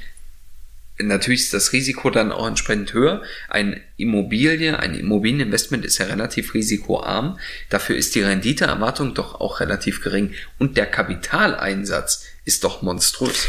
Natürlich 0.99 1.41
ist 1.41 1.53
das 1.53 1.73
Risiko 1.73 2.11
dann 2.11 2.31
auch 2.31 2.45
entsprechend 2.45 2.93
höher. 2.93 3.23
Ein 3.49 3.81
Immobilie, 3.97 4.77
ein 4.77 4.93
Immobilieninvestment 4.93 5.83
ist 5.83 5.97
ja 5.97 6.05
relativ 6.05 6.53
risikoarm. 6.53 7.39
Dafür 7.69 7.95
ist 7.95 8.13
die 8.13 8.21
Renditeerwartung 8.21 9.15
doch 9.15 9.39
auch 9.39 9.61
relativ 9.61 10.01
gering. 10.01 10.33
Und 10.59 10.77
der 10.77 10.85
Kapitaleinsatz 10.85 12.25
ist 12.45 12.63
doch 12.63 12.81
monströs. 12.81 13.47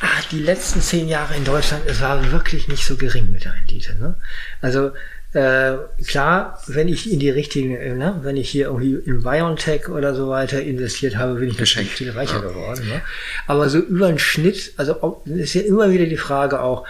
Ah, 0.00 0.20
die 0.30 0.40
letzten 0.40 0.80
zehn 0.80 1.08
Jahre 1.08 1.36
in 1.36 1.44
Deutschland, 1.44 1.84
es 1.86 2.00
war 2.00 2.32
wirklich 2.32 2.68
nicht 2.68 2.84
so 2.84 2.96
gering 2.96 3.32
mit 3.32 3.44
der 3.44 3.54
Rendite. 3.54 3.94
Ne? 3.94 4.16
Also 4.60 4.92
äh, 5.32 5.76
klar, 6.06 6.58
wenn 6.66 6.88
ich 6.88 7.10
in 7.10 7.18
die 7.18 7.30
richtigen, 7.30 7.74
äh, 7.74 7.94
ne, 7.94 8.20
wenn 8.22 8.36
ich 8.36 8.50
hier 8.50 8.66
irgendwie 8.66 8.94
in 8.94 9.22
BioNTech 9.22 9.88
oder 9.88 10.14
so 10.14 10.28
weiter 10.28 10.60
investiert 10.60 11.16
habe, 11.16 11.34
bin 11.34 11.48
ich 11.48 11.58
natürlich 11.58 11.90
viel 11.90 12.10
reicher 12.10 12.42
ja. 12.42 12.48
geworden. 12.48 12.86
Ne? 12.86 13.00
Aber 13.46 13.68
so 13.70 13.78
über 13.78 14.08
den 14.08 14.18
Schnitt, 14.18 14.72
also 14.76 15.22
ist 15.24 15.54
ja 15.54 15.62
immer 15.62 15.90
wieder 15.90 16.04
die 16.04 16.18
Frage 16.18 16.60
auch, 16.60 16.86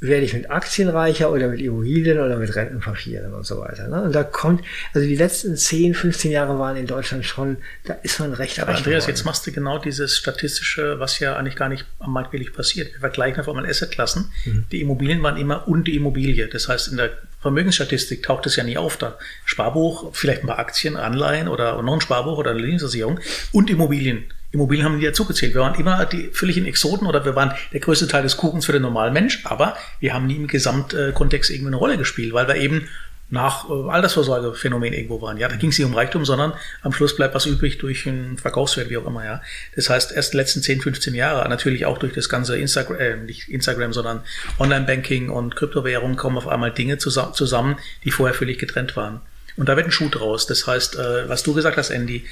werde 0.00 0.24
ich 0.24 0.32
mit 0.32 0.50
Aktien 0.50 0.88
reicher 0.88 1.30
oder 1.30 1.48
mit 1.48 1.60
Immobilien 1.60 2.18
oder 2.18 2.36
mit 2.36 2.54
Rentenpapieren 2.56 3.34
und 3.34 3.44
so 3.44 3.60
weiter. 3.60 3.86
Ne? 3.88 4.02
Und 4.02 4.14
da 4.14 4.24
kommt, 4.24 4.64
also 4.94 5.06
die 5.06 5.14
letzten 5.14 5.56
10, 5.56 5.94
15 5.94 6.30
Jahre 6.30 6.58
waren 6.58 6.76
in 6.76 6.86
Deutschland 6.86 7.24
schon, 7.26 7.58
da 7.84 7.94
ist 8.02 8.18
man 8.18 8.32
recht 8.32 8.58
Aber 8.60 8.70
Andreas, 8.70 9.04
geworden. 9.04 9.08
jetzt 9.08 9.24
machst 9.24 9.46
du 9.46 9.52
genau 9.52 9.78
dieses 9.78 10.16
statistische, 10.16 10.98
was 10.98 11.18
ja 11.18 11.36
eigentlich 11.36 11.56
gar 11.56 11.68
nicht 11.68 11.84
am 11.98 12.12
Markt 12.12 12.32
wirklich 12.32 12.52
passiert. 12.52 12.92
Wir 12.92 13.00
vergleichen 13.00 13.40
auf 13.40 13.48
einmal 13.48 13.66
Assetklassen. 13.66 14.32
Mhm. 14.46 14.64
Die 14.72 14.80
Immobilien 14.80 15.22
waren 15.22 15.36
immer 15.36 15.68
und 15.68 15.86
die 15.86 15.96
Immobilie. 15.96 16.48
Das 16.48 16.68
heißt, 16.68 16.88
in 16.88 16.96
der 16.96 17.10
Vermögensstatistik 17.40 18.22
taucht 18.22 18.46
es 18.46 18.56
ja 18.56 18.64
nie 18.64 18.78
auf. 18.78 18.96
Da 18.96 19.18
Sparbuch, 19.44 20.14
vielleicht 20.14 20.42
ein 20.42 20.46
paar 20.46 20.58
Aktien, 20.58 20.96
Anleihen 20.96 21.48
oder 21.48 21.80
noch 21.82 21.94
ein 21.94 22.00
Sparbuch 22.00 22.38
oder 22.38 22.52
eine 22.52 22.60
Lebensversicherung 22.60 23.20
und 23.52 23.68
Immobilien. 23.68 24.24
Immobilien 24.52 24.84
haben 24.84 24.98
die 24.98 25.06
dazugezählt. 25.06 25.54
Wir 25.54 25.60
waren 25.60 25.78
immer 25.78 26.04
die 26.06 26.30
völligen 26.32 26.66
Exoten 26.66 27.06
oder 27.06 27.24
wir 27.24 27.36
waren 27.36 27.52
der 27.72 27.80
größte 27.80 28.08
Teil 28.08 28.22
des 28.22 28.36
Kuchens 28.36 28.66
für 28.66 28.72
den 28.72 28.82
normalen 28.82 29.12
Mensch, 29.12 29.42
aber 29.44 29.76
wir 30.00 30.12
haben 30.12 30.26
nie 30.26 30.36
im 30.36 30.48
Gesamtkontext 30.48 31.50
irgendwie 31.50 31.68
eine 31.68 31.76
Rolle 31.76 31.98
gespielt, 31.98 32.32
weil 32.32 32.48
wir 32.48 32.56
eben 32.56 32.88
nach 33.30 33.70
äh, 33.70 33.88
Altersvorsorgephänomen 33.88 34.92
irgendwo 34.92 35.22
waren. 35.22 35.36
Ja, 35.36 35.48
da 35.48 35.56
ging 35.56 35.70
es 35.70 35.78
nicht 35.78 35.86
um 35.86 35.94
Reichtum, 35.94 36.24
sondern 36.24 36.52
am 36.82 36.92
Schluss 36.92 37.14
bleibt 37.14 37.34
was 37.34 37.46
übrig 37.46 37.78
durch 37.78 38.06
einen 38.06 38.38
Verkaufswert, 38.38 38.90
wie 38.90 38.96
auch 38.96 39.06
immer. 39.06 39.24
Ja, 39.24 39.40
das 39.76 39.88
heißt, 39.88 40.12
erst 40.12 40.32
die 40.32 40.36
letzten 40.36 40.62
10, 40.62 40.80
15 40.80 41.14
Jahre, 41.14 41.48
natürlich 41.48 41.86
auch 41.86 41.98
durch 41.98 42.12
das 42.12 42.28
ganze 42.28 42.58
Instagram, 42.58 42.98
äh, 42.98 43.16
nicht 43.16 43.48
Instagram, 43.48 43.92
sondern 43.92 44.22
Online-Banking 44.58 45.30
und 45.30 45.56
Kryptowährung 45.56 46.16
kommen 46.16 46.36
auf 46.36 46.48
einmal 46.48 46.72
Dinge 46.72 46.98
zusammen, 46.98 47.76
die 48.04 48.10
vorher 48.10 48.34
völlig 48.34 48.58
getrennt 48.58 48.96
waren. 48.96 49.20
Und 49.56 49.68
da 49.68 49.76
wird 49.76 49.86
ein 49.86 49.92
Schuh 49.92 50.08
draus. 50.08 50.46
Das 50.46 50.66
heißt, 50.66 50.96
äh, 50.96 51.28
was 51.28 51.42
du 51.42 51.54
gesagt 51.54 51.76
hast, 51.76 51.90
Andy, 51.90 52.24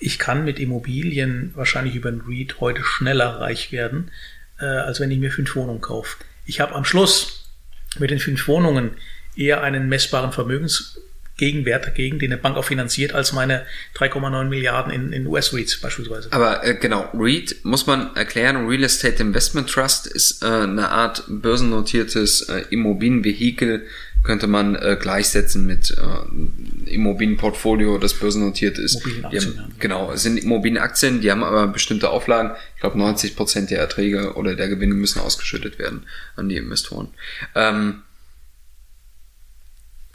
ich 0.00 0.18
kann 0.18 0.44
mit 0.44 0.58
Immobilien 0.58 1.52
wahrscheinlich 1.54 1.94
über 1.94 2.08
ein 2.08 2.22
REIT 2.26 2.60
heute 2.60 2.82
schneller 2.82 3.40
reich 3.40 3.70
werden, 3.70 4.10
äh, 4.58 4.64
als 4.64 4.98
wenn 4.98 5.10
ich 5.10 5.18
mir 5.18 5.30
fünf 5.30 5.54
Wohnungen 5.54 5.80
kaufe. 5.80 6.16
Ich 6.46 6.60
habe 6.60 6.74
am 6.74 6.84
Schluss 6.84 7.44
mit 7.98 8.10
den 8.10 8.18
fünf 8.18 8.48
Wohnungen 8.48 8.92
eher 9.36 9.62
einen 9.62 9.88
messbaren 9.88 10.32
Vermögensgegenwert 10.32 11.86
dagegen, 11.86 12.18
den 12.18 12.32
eine 12.32 12.40
Bank 12.40 12.56
auch 12.56 12.64
finanziert, 12.64 13.12
als 13.12 13.32
meine 13.32 13.66
3,9 13.96 14.44
Milliarden 14.44 14.92
in, 14.92 15.12
in 15.12 15.26
US-REITs 15.26 15.80
beispielsweise. 15.80 16.32
Aber 16.32 16.64
äh, 16.64 16.74
genau, 16.74 17.10
REIT 17.12 17.64
muss 17.64 17.86
man 17.86 18.16
erklären, 18.16 18.66
Real 18.66 18.84
Estate 18.84 19.22
Investment 19.22 19.68
Trust 19.68 20.06
ist 20.06 20.42
äh, 20.42 20.46
eine 20.46 20.88
Art 20.88 21.24
börsennotiertes 21.28 22.48
äh, 22.48 22.64
Immobilienvehikel, 22.70 23.86
könnte 24.22 24.46
man 24.46 24.74
äh, 24.74 24.96
gleichsetzen 25.00 25.66
mit 25.66 25.90
äh, 25.90 26.90
Immobilienportfolio, 26.90 27.98
das 27.98 28.14
börsennotiert 28.14 28.78
ist. 28.78 28.96
Immobilienaktien. 28.96 29.58
Haben, 29.58 29.74
genau, 29.78 30.12
es 30.12 30.22
sind 30.22 30.36
Immobilienaktien, 30.36 31.20
die 31.20 31.30
haben 31.30 31.42
aber 31.42 31.68
bestimmte 31.68 32.10
Auflagen. 32.10 32.52
Ich 32.74 32.80
glaube, 32.80 32.98
90 32.98 33.36
Prozent 33.36 33.70
der 33.70 33.78
Erträge 33.78 34.34
oder 34.34 34.54
der 34.54 34.68
Gewinne 34.68 34.94
müssen 34.94 35.20
ausgeschüttet 35.20 35.78
werden 35.78 36.04
an 36.36 36.48
die 36.48 36.56
Investoren. 36.56 37.08
Ähm, 37.54 38.02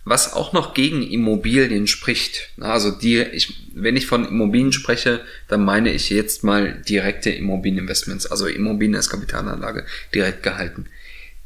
was 0.06 0.34
auch 0.34 0.54
noch 0.54 0.76
gegen 0.76 1.02
Immobilien 1.02 1.88
spricht. 1.88 2.52
Also 2.60 2.92
die, 2.92 3.18
ich, 3.18 3.72
wenn 3.74 3.98
ich 3.98 4.06
von 4.06 4.26
Immobilien 4.28 4.72
spreche, 4.72 5.22
dann 5.48 5.66
meine 5.66 5.92
ich 5.92 6.12
jetzt 6.12 6.44
mal 6.44 6.80
direkte 6.88 7.32
Immobilieninvestments, 7.32 8.28
also 8.28 8.46
Immobilien 8.46 8.96
als 8.96 9.10
Kapitalanlage 9.10 9.84
direkt 10.14 10.44
gehalten. 10.44 10.86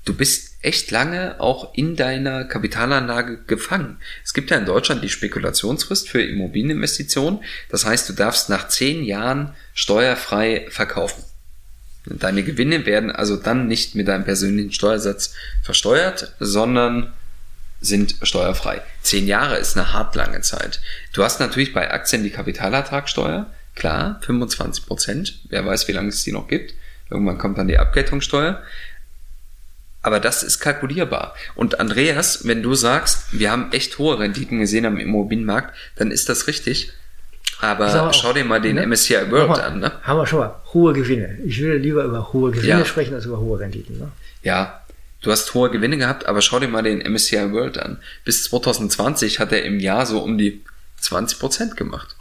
Du 0.04 0.14
bist 0.14 0.49
echt 0.62 0.92
lange 0.92 1.40
auch 1.40 1.74
in 1.74 1.96
deiner 1.96 2.44
Kapitalanlage 2.44 3.44
gefangen. 3.48 3.98
Es 4.24 4.34
gibt 4.34 4.52
ja 4.52 4.58
in 4.58 4.66
Deutschland 4.66 5.04
die 5.04 5.10
Spekulationsfrist 5.10 6.10
für 6.10 6.22
Immobilieninvestitionen. 6.22 7.42
Das 7.70 7.86
heißt, 7.86 8.10
du 8.10 8.14
darfst 8.14 8.50
nach 8.50 8.68
zehn 8.68 9.04
Jahren 9.04 9.54
steuerfrei 9.74 10.68
verkaufen. 10.70 11.24
Deine 12.06 12.44
Gewinne 12.44 12.86
werden 12.86 13.12
also 13.12 13.38
dann 13.38 13.68
nicht 13.68 13.96
mit 13.96 14.08
deinem 14.08 14.26
persönlichen 14.26 14.72
Steuersatz 14.72 15.34
versteuert, 15.64 16.34
sondern 16.40 17.14
sind 17.82 18.16
steuerfrei. 18.24 18.82
Zehn 19.02 19.28
Jahre 19.28 19.58
ist 19.58 19.78
eine 19.78 19.94
hart 19.94 20.16
lange 20.16 20.42
Zeit. 20.42 20.82
Du 21.14 21.24
hast 21.24 21.40
natürlich 21.40 21.74
bei 21.74 21.92
Aktien 21.92 22.24
die 22.24 22.30
Kapitalertragssteuer, 22.30 23.50
klar, 23.76 24.20
25 24.24 24.86
Prozent. 24.86 25.40
Wer 25.50 25.66
weiß, 25.66 25.88
wie 25.88 25.94
lange 25.94 26.10
es 26.10 26.24
die 26.24 26.34
noch 26.34 26.48
gibt. 26.48 26.74
Irgendwann 27.10 27.38
kommt 27.38 27.58
dann 27.58 27.68
die 27.68 27.78
Abgeltungssteuer. 27.78 28.62
Aber 30.02 30.20
das 30.20 30.44
ist 30.44 30.60
kalkulierbar. 30.60 31.36
Und 31.56 31.80
Andreas, 31.80 32.48
wenn 32.48 32.64
du 32.64 32.74
sagst, 32.74 33.38
wir 33.38 33.52
haben 33.52 33.72
echt 33.72 33.98
hohe 33.98 34.18
Renditen 34.20 34.60
gesehen 34.60 34.86
am 34.86 34.98
Immobilienmarkt, 34.98 35.76
dann 35.98 36.12
ist 36.12 36.30
das 36.30 36.48
richtig. 36.48 36.94
Aber 37.62 38.14
schau 38.14 38.32
dir 38.32 38.46
mal 38.46 38.62
den 38.62 38.76
ne? 38.76 38.88
MSCI 38.88 39.30
World 39.30 39.50
mal, 39.50 39.62
an. 39.62 39.80
Ne? 39.80 39.92
Haben 40.04 40.20
wir 40.20 40.26
schon 40.26 40.40
mal. 40.40 40.56
Hohe 40.74 40.94
Gewinne. 40.94 41.38
Ich 41.46 41.60
würde 41.60 41.78
lieber 41.78 42.06
über 42.06 42.32
hohe 42.32 42.52
Gewinne 42.52 42.80
ja. 42.80 42.86
sprechen 42.86 43.14
als 43.14 43.26
über 43.26 43.40
hohe 43.40 43.60
Renditen. 43.60 44.00
Ne? 44.00 44.12
Ja, 44.44 44.82
Du 45.22 45.32
hast 45.32 45.54
hohe 45.54 45.70
Gewinne 45.70 45.98
gehabt, 45.98 46.26
aber 46.28 46.42
schau 46.42 46.60
dir 46.60 46.70
mal 46.70 46.82
den 46.82 47.00
MSCI 47.00 47.52
World 47.52 47.78
an. 47.78 48.00
Bis 48.24 48.46
2020 48.46 49.40
hat 49.40 49.52
er 49.52 49.64
im 49.64 49.80
Jahr 49.80 50.06
so 50.06 50.22
um 50.22 50.38
die 50.38 50.64
20 51.02 51.40
Prozent 51.40 51.78
gemacht. 51.78 52.16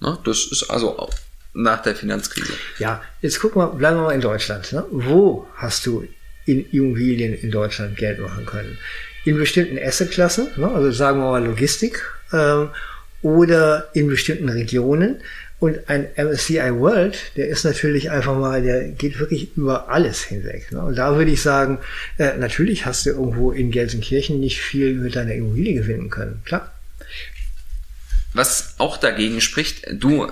Ne? 0.00 0.18
Das 0.24 0.46
ist 0.46 0.68
also 0.68 1.08
nach 1.54 1.82
der 1.82 1.94
Finanzkrise. 1.94 2.52
Ja, 2.78 3.02
jetzt 3.22 3.38
guck 3.40 3.54
mal, 3.54 3.66
bleiben 3.66 3.98
wir 3.98 4.04
mal 4.04 4.14
in 4.14 4.20
Deutschland. 4.20 4.72
Ne? 4.72 4.84
Wo 4.90 5.46
hast 5.56 5.86
du 5.86 6.04
Immobilien 6.58 7.34
in 7.34 7.50
Deutschland 7.50 7.96
Geld 7.96 8.18
machen 8.18 8.46
können? 8.46 8.78
In 9.24 9.36
bestimmten 9.36 9.78
Assetklassen, 9.78 10.48
ne? 10.56 10.68
also 10.68 10.90
sagen 10.90 11.18
wir 11.18 11.30
mal 11.30 11.44
Logistik, 11.44 12.02
ähm, 12.32 12.70
oder 13.22 13.88
in 13.92 14.08
bestimmten 14.08 14.48
Regionen. 14.48 15.20
Und 15.58 15.90
ein 15.90 16.08
MSCI 16.16 16.72
World, 16.78 17.18
der 17.36 17.48
ist 17.48 17.64
natürlich 17.64 18.10
einfach 18.10 18.34
mal, 18.34 18.62
der 18.62 18.88
geht 18.88 19.20
wirklich 19.20 19.54
über 19.58 19.90
alles 19.90 20.24
hinweg. 20.24 20.72
Ne? 20.72 20.80
Und 20.80 20.96
da 20.96 21.16
würde 21.16 21.30
ich 21.30 21.42
sagen, 21.42 21.78
äh, 22.16 22.34
natürlich 22.38 22.86
hast 22.86 23.04
du 23.04 23.10
irgendwo 23.10 23.52
in 23.52 23.70
Gelsenkirchen 23.70 24.40
nicht 24.40 24.58
viel 24.58 24.94
mit 24.94 25.16
deiner 25.16 25.34
Immobilie 25.34 25.74
gewinnen 25.74 26.08
können. 26.08 26.40
Klar. 26.46 26.72
Was 28.32 28.76
auch 28.78 28.96
dagegen 28.96 29.42
spricht, 29.42 29.86
du 29.92 30.28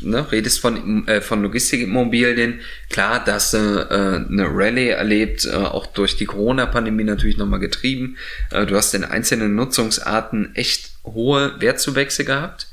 ne, 0.00 0.30
redest 0.30 0.60
von, 0.60 1.06
äh, 1.08 1.20
von 1.20 1.42
Logistikimmobilien. 1.42 2.60
Klar, 2.90 3.22
dass 3.24 3.54
äh, 3.54 3.58
eine 3.58 4.46
Rallye 4.50 4.90
erlebt, 4.90 5.44
äh, 5.46 5.54
auch 5.54 5.86
durch 5.86 6.16
die 6.16 6.26
Corona-Pandemie 6.26 7.04
natürlich 7.04 7.36
nochmal 7.36 7.60
getrieben. 7.60 8.16
Äh, 8.50 8.66
du 8.66 8.76
hast 8.76 8.94
in 8.94 9.04
einzelnen 9.04 9.54
Nutzungsarten 9.54 10.54
echt 10.54 10.90
hohe 11.04 11.60
Wertzuwächse 11.60 12.24
gehabt. 12.24 12.68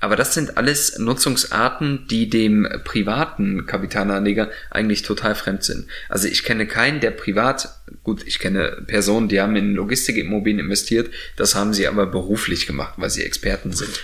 Aber 0.00 0.14
das 0.14 0.32
sind 0.32 0.56
alles 0.56 0.98
Nutzungsarten, 0.98 2.06
die 2.08 2.30
dem 2.30 2.68
privaten 2.84 3.66
Kapitalanleger 3.66 4.48
eigentlich 4.70 5.02
total 5.02 5.34
fremd 5.34 5.64
sind. 5.64 5.88
Also 6.08 6.28
ich 6.28 6.44
kenne 6.44 6.66
keinen, 6.66 7.00
der 7.00 7.10
privat, 7.10 7.80
gut, 8.04 8.22
ich 8.24 8.38
kenne 8.38 8.80
Personen, 8.86 9.28
die 9.28 9.40
haben 9.40 9.56
in 9.56 9.74
Logistikimmobilien 9.74 10.60
investiert, 10.60 11.10
das 11.36 11.56
haben 11.56 11.74
sie 11.74 11.88
aber 11.88 12.06
beruflich 12.06 12.66
gemacht, 12.66 12.94
weil 12.96 13.10
sie 13.10 13.24
Experten 13.24 13.72
sind. 13.72 14.00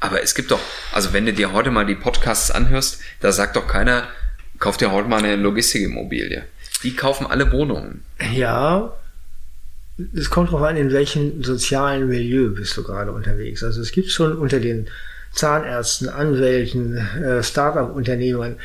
Aber 0.00 0.22
es 0.22 0.34
gibt 0.34 0.50
doch, 0.50 0.60
also 0.92 1.12
wenn 1.12 1.26
du 1.26 1.32
dir 1.32 1.52
heute 1.52 1.70
mal 1.70 1.86
die 1.86 1.94
Podcasts 1.94 2.50
anhörst, 2.50 3.00
da 3.20 3.32
sagt 3.32 3.56
doch 3.56 3.66
keiner, 3.66 4.08
kauf 4.58 4.76
dir 4.76 4.92
heute 4.92 5.08
mal 5.08 5.18
eine 5.18 5.36
Logistikimmobilie. 5.36 6.44
Die 6.82 6.94
kaufen 6.94 7.26
alle 7.26 7.50
Wohnungen. 7.52 8.04
Ja, 8.32 8.92
es 10.14 10.28
kommt 10.28 10.48
darauf 10.48 10.62
an, 10.62 10.76
in 10.76 10.92
welchem 10.92 11.42
sozialen 11.42 12.08
Milieu 12.08 12.50
bist 12.50 12.76
du 12.76 12.82
gerade 12.82 13.12
unterwegs. 13.12 13.64
Also 13.64 13.80
es 13.80 13.92
gibt 13.92 14.10
schon 14.10 14.36
unter 14.36 14.60
den 14.60 14.88
Zahnärzten, 15.32 16.08
Anwälten, 16.08 16.96
äh, 16.96 17.42
Startup-Unternehmern 17.42 18.56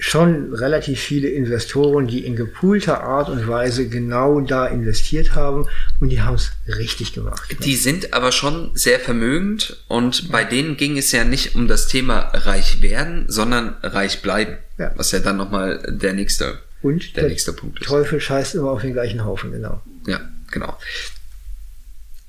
schon 0.00 0.54
relativ 0.54 0.98
viele 0.98 1.28
Investoren, 1.28 2.06
die 2.06 2.24
in 2.24 2.34
gepoolter 2.34 3.02
Art 3.02 3.28
und 3.28 3.46
Weise 3.46 3.88
genau 3.88 4.40
da 4.40 4.66
investiert 4.66 5.34
haben 5.34 5.66
und 6.00 6.08
die 6.08 6.22
haben 6.22 6.34
es 6.34 6.52
richtig 6.66 7.12
gemacht. 7.12 7.56
Die 7.64 7.76
sind 7.76 8.14
aber 8.14 8.32
schon 8.32 8.70
sehr 8.74 8.98
vermögend 8.98 9.84
und 9.88 10.22
ja. 10.22 10.28
bei 10.32 10.44
denen 10.44 10.76
ging 10.76 10.96
es 10.96 11.12
ja 11.12 11.24
nicht 11.24 11.54
um 11.54 11.68
das 11.68 11.86
Thema 11.86 12.30
reich 12.32 12.80
werden, 12.80 13.26
sondern 13.28 13.76
reich 13.82 14.22
bleiben, 14.22 14.56
ja. 14.78 14.92
was 14.96 15.12
ja 15.12 15.18
dann 15.18 15.36
nochmal 15.36 15.82
der 15.86 16.14
nächste, 16.14 16.58
und 16.82 17.14
der, 17.16 17.24
der 17.24 17.30
nächste 17.30 17.52
Punkt 17.52 17.80
ist. 17.80 17.86
Teufel 17.86 18.20
scheißt 18.20 18.54
immer 18.54 18.70
auf 18.70 18.80
den 18.80 18.94
gleichen 18.94 19.24
Haufen, 19.24 19.52
genau. 19.52 19.82
Ja, 20.06 20.20
genau. 20.50 20.76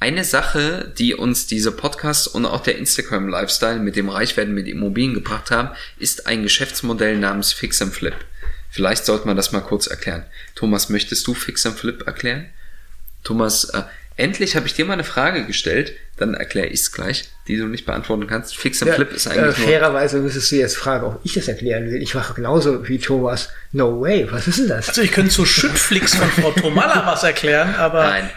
Eine 0.02 0.24
Sache, 0.24 0.92
die 0.98 1.14
uns 1.14 1.46
diese 1.46 1.72
Podcasts 1.72 2.26
und 2.26 2.48
auch 2.48 2.62
der 2.64 2.80
Instagram-Lifestyle 2.80 3.78
mit 3.78 3.96
dem 3.96 4.10
Reichwerden 4.10 4.52
mit 4.52 4.68
Immobilien 4.68 5.14
gebracht 5.14 5.52
haben, 5.52 5.70
ist 6.00 6.26
ein 6.26 6.42
Geschäftsmodell 6.42 7.20
namens 7.20 7.54
Fix 7.54 7.84
and 7.84 7.94
Flip. 7.94 8.16
Vielleicht 8.72 9.06
sollte 9.06 9.28
man 9.28 9.38
das 9.38 9.52
mal 9.52 9.60
kurz 9.60 9.86
erklären. 9.86 10.26
Thomas, 10.56 10.90
möchtest 10.90 11.28
du 11.28 11.36
Fix 11.36 11.68
and 11.68 11.78
Flip 11.78 12.02
erklären? 12.08 12.48
Thomas, 13.24 13.66
äh, 13.66 13.84
endlich 14.16 14.56
habe 14.56 14.66
ich 14.66 14.74
dir 14.74 14.86
mal 14.86 14.94
eine 14.94 15.04
Frage 15.04 15.46
gestellt, 15.46 15.94
dann 16.18 16.34
erkläre 16.34 16.70
ich 16.70 16.80
es 16.80 16.92
gleich, 16.92 17.30
die 17.48 17.58
du 17.58 17.68
nicht 17.68 17.86
beantworten 17.86 18.26
kannst. 18.26 18.58
Fix 18.58 18.82
and 18.82 18.90
ja, 18.90 18.96
Flip 18.96 19.12
ist 19.12 19.28
eigentlich 19.28 19.60
äh, 19.60 19.68
Fairerweise 19.68 20.18
müsstest 20.18 20.52
du 20.52 20.56
jetzt 20.56 20.78
fragen, 20.78 21.06
ob 21.06 21.20
ich 21.24 21.36
das 21.36 21.48
erklären 21.48 21.92
will. 21.92 22.02
Ich 22.02 22.16
mache 22.16 22.34
genauso 22.34 22.88
wie 22.88 22.98
Thomas. 22.98 23.50
No 23.72 24.02
way, 24.02 24.28
was 24.32 24.48
ist 24.48 24.58
denn 24.58 24.70
das? 24.70 24.90
Also 24.90 25.04
ich 25.04 25.12
könnte 25.12 25.30
zu 25.30 25.46
Schüttflix 25.46 26.16
von 26.16 26.28
Frau 26.28 26.52
Tomalla 26.54 27.06
was 27.06 27.22
erklären, 27.22 27.76
aber... 27.76 28.04
Nein, 28.04 28.32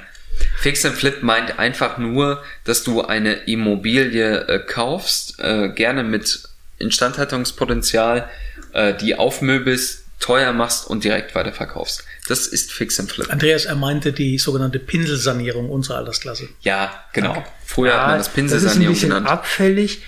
Fix 0.58 0.84
and 0.84 0.96
Flip 0.96 1.22
meint 1.22 1.58
einfach 1.58 1.98
nur, 1.98 2.42
dass 2.64 2.84
du 2.84 3.02
eine 3.02 3.34
Immobilie 3.34 4.48
äh, 4.48 4.58
kaufst, 4.58 5.38
äh, 5.38 5.68
gerne 5.68 6.04
mit 6.04 6.42
Instandhaltungspotenzial, 6.78 8.28
äh, 8.72 8.94
die 8.94 9.16
aufmöbelst, 9.16 10.04
teuer 10.20 10.52
machst 10.52 10.86
und 10.86 11.04
direkt 11.04 11.34
weiterverkaufst. 11.34 12.04
Das 12.28 12.46
ist 12.46 12.72
Fix 12.72 12.98
and 12.98 13.12
Flip. 13.12 13.30
Andreas, 13.30 13.66
er 13.66 13.76
meinte 13.76 14.12
die 14.12 14.38
sogenannte 14.38 14.78
Pinselsanierung 14.78 15.68
unserer 15.68 15.98
Altersklasse. 15.98 16.48
Ja, 16.62 17.04
genau. 17.12 17.34
Danke. 17.34 17.48
Früher 17.66 17.90
ja, 17.90 18.00
hat 18.00 18.08
man 18.08 18.18
das 18.18 18.28
Pinselsanierung 18.30 18.98
genannt. 18.98 19.26
Das 19.28 19.32
ist 19.48 19.60
ein 19.60 19.74
bisschen 19.74 19.92
abfällig. 19.92 20.02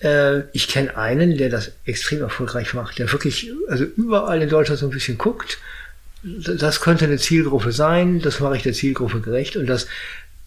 Äh, 0.00 0.40
ich 0.52 0.68
kenne 0.68 0.96
einen, 0.96 1.38
der 1.38 1.48
das 1.48 1.72
extrem 1.86 2.20
erfolgreich 2.20 2.74
macht, 2.74 2.98
der 2.98 3.10
wirklich 3.12 3.50
also 3.68 3.84
überall 3.84 4.42
in 4.42 4.48
Deutschland 4.48 4.80
so 4.80 4.86
ein 4.86 4.90
bisschen 4.90 5.16
guckt 5.16 5.58
das 6.22 6.80
könnte 6.80 7.04
eine 7.06 7.18
Zielgruppe 7.18 7.72
sein, 7.72 8.20
das 8.20 8.40
mache 8.40 8.56
ich 8.56 8.62
der 8.62 8.72
Zielgruppe 8.72 9.20
gerecht 9.20 9.56
und 9.56 9.66
das 9.66 9.86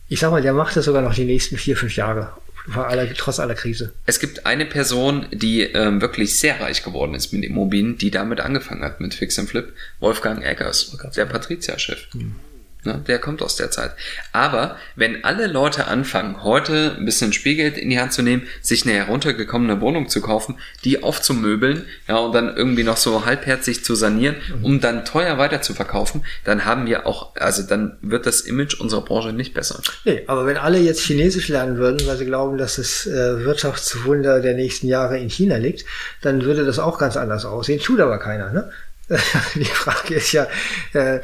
Ich 0.07 0.19
sag 0.19 0.31
mal, 0.31 0.41
der 0.41 0.53
macht 0.53 0.75
das 0.75 0.85
sogar 0.85 1.01
noch 1.01 1.15
die 1.15 1.25
nächsten 1.25 1.57
vier, 1.57 1.75
fünf 1.75 1.95
Jahre. 1.95 2.33
Aller, 2.73 3.13
trotz 3.13 3.39
aller 3.39 3.53
Krise. 3.53 3.93
Es 4.07 4.19
gibt 4.19 4.45
eine 4.47 4.65
Person, 4.65 5.27
die 5.31 5.61
ähm, 5.61 6.01
wirklich 6.01 6.39
sehr 6.39 6.59
reich 6.59 6.83
geworden 6.83 7.13
ist 7.13 7.31
mit 7.31 7.43
Immobilien, 7.43 7.97
die 7.97 8.09
damit 8.09 8.39
angefangen 8.39 8.83
hat, 8.83 8.99
mit 8.99 9.13
Fix 9.13 9.37
and 9.37 9.49
Flip. 9.49 9.71
Wolfgang 9.99 10.43
Eggers, 10.43 10.97
der 11.15 11.25
Patrizia-Chef. 11.25 12.07
Mhm. 12.13 12.35
Ne? 12.85 13.01
Der 13.07 13.19
kommt 13.19 13.41
aus 13.41 13.55
der 13.55 13.71
Zeit. 13.71 13.91
Aber 14.31 14.77
wenn 14.95 15.23
alle 15.23 15.47
Leute 15.47 15.87
anfangen, 15.87 16.43
heute 16.43 16.95
ein 16.97 17.05
bisschen 17.05 17.33
Spielgeld 17.33 17.77
in 17.77 17.89
die 17.89 17.99
Hand 17.99 18.13
zu 18.13 18.21
nehmen, 18.21 18.43
sich 18.61 18.85
eine 18.85 18.93
heruntergekommene 18.93 19.81
Wohnung 19.81 20.07
zu 20.07 20.21
kaufen, 20.21 20.57
die 20.83 21.03
aufzumöbeln, 21.03 21.85
ja, 22.07 22.17
und 22.17 22.33
dann 22.33 22.55
irgendwie 22.55 22.83
noch 22.83 22.97
so 22.97 23.25
halbherzig 23.25 23.83
zu 23.83 23.95
sanieren, 23.95 24.35
um 24.61 24.79
dann 24.79 25.05
teuer 25.05 25.37
weiter 25.37 25.61
zu 25.61 25.73
verkaufen, 25.73 26.23
dann 26.43 26.65
haben 26.65 26.85
wir 26.85 27.07
auch, 27.07 27.35
also 27.35 27.63
dann 27.63 27.97
wird 28.01 28.25
das 28.25 28.41
Image 28.41 28.79
unserer 28.79 29.01
Branche 29.01 29.33
nicht 29.33 29.53
besser. 29.53 29.81
Nee, 30.03 30.23
aber 30.27 30.45
wenn 30.45 30.57
alle 30.57 30.79
jetzt 30.79 31.01
Chinesisch 31.01 31.49
lernen 31.49 31.77
würden, 31.77 32.05
weil 32.07 32.17
sie 32.17 32.25
glauben, 32.25 32.57
dass 32.57 32.75
das 32.75 33.07
äh, 33.07 33.45
Wirtschaftswunder 33.45 34.41
der 34.41 34.53
nächsten 34.53 34.87
Jahre 34.87 35.17
in 35.17 35.29
China 35.29 35.57
liegt, 35.57 35.85
dann 36.21 36.43
würde 36.43 36.65
das 36.65 36.79
auch 36.79 36.97
ganz 36.97 37.17
anders 37.17 37.45
aussehen. 37.45 37.79
Tut 37.79 37.99
aber 37.99 38.19
keiner, 38.19 38.51
ne? 38.51 38.71
Die 39.55 39.65
Frage 39.65 40.15
ist 40.15 40.31
ja, 40.31 40.47
äh, 40.93 41.19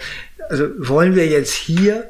also 0.50 0.70
wollen 0.78 1.16
wir 1.16 1.28
jetzt 1.28 1.54
hier 1.54 2.10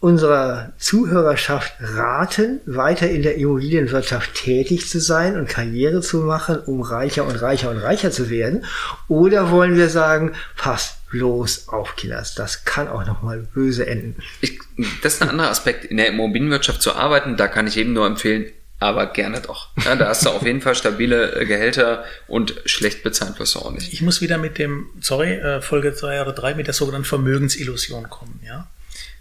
unserer 0.00 0.72
Zuhörerschaft 0.78 1.74
raten, 1.78 2.60
weiter 2.64 3.08
in 3.10 3.22
der 3.22 3.36
Immobilienwirtschaft 3.36 4.34
tätig 4.34 4.88
zu 4.88 4.98
sein 4.98 5.36
und 5.36 5.46
Karriere 5.46 6.00
zu 6.00 6.20
machen, 6.20 6.58
um 6.58 6.80
reicher 6.80 7.26
und 7.26 7.36
reicher 7.36 7.70
und 7.70 7.76
reicher 7.76 8.10
zu 8.10 8.30
werden? 8.30 8.64
Oder 9.08 9.50
wollen 9.50 9.76
wir 9.76 9.90
sagen, 9.90 10.32
passt 10.56 11.06
bloß 11.10 11.68
auf, 11.68 11.96
Killers, 11.96 12.34
das 12.34 12.64
kann 12.64 12.88
auch 12.88 13.06
nochmal 13.06 13.46
böse 13.52 13.86
enden? 13.86 14.16
Ich, 14.40 14.58
das 15.02 15.14
ist 15.14 15.22
ein 15.22 15.28
anderer 15.28 15.50
Aspekt. 15.50 15.84
In 15.84 15.98
der 15.98 16.08
Immobilienwirtschaft 16.08 16.80
zu 16.80 16.94
arbeiten, 16.94 17.36
da 17.36 17.46
kann 17.46 17.66
ich 17.66 17.76
eben 17.76 17.92
nur 17.92 18.06
empfehlen, 18.06 18.46
aber 18.80 19.06
gerne 19.06 19.42
doch. 19.42 19.68
Ja, 19.84 19.94
da 19.94 20.08
hast 20.08 20.24
du 20.24 20.30
auf 20.30 20.42
jeden 20.42 20.62
Fall 20.62 20.74
stabile 20.74 21.34
äh, 21.34 21.44
Gehälter 21.44 22.04
und 22.26 22.54
schlecht 22.64 23.02
bezahlt 23.02 23.38
wirst 23.38 23.54
du 23.54 23.60
auch 23.60 23.70
nicht. 23.70 23.92
Ich 23.92 24.00
muss 24.00 24.22
wieder 24.22 24.38
mit 24.38 24.58
dem, 24.58 24.86
sorry, 25.00 25.34
äh, 25.34 25.60
Folge 25.60 25.94
2 25.94 26.22
oder 26.22 26.32
3 26.32 26.54
mit 26.54 26.66
der 26.66 26.74
sogenannten 26.74 27.06
Vermögensillusion 27.06 28.08
kommen. 28.08 28.40
Ja? 28.44 28.68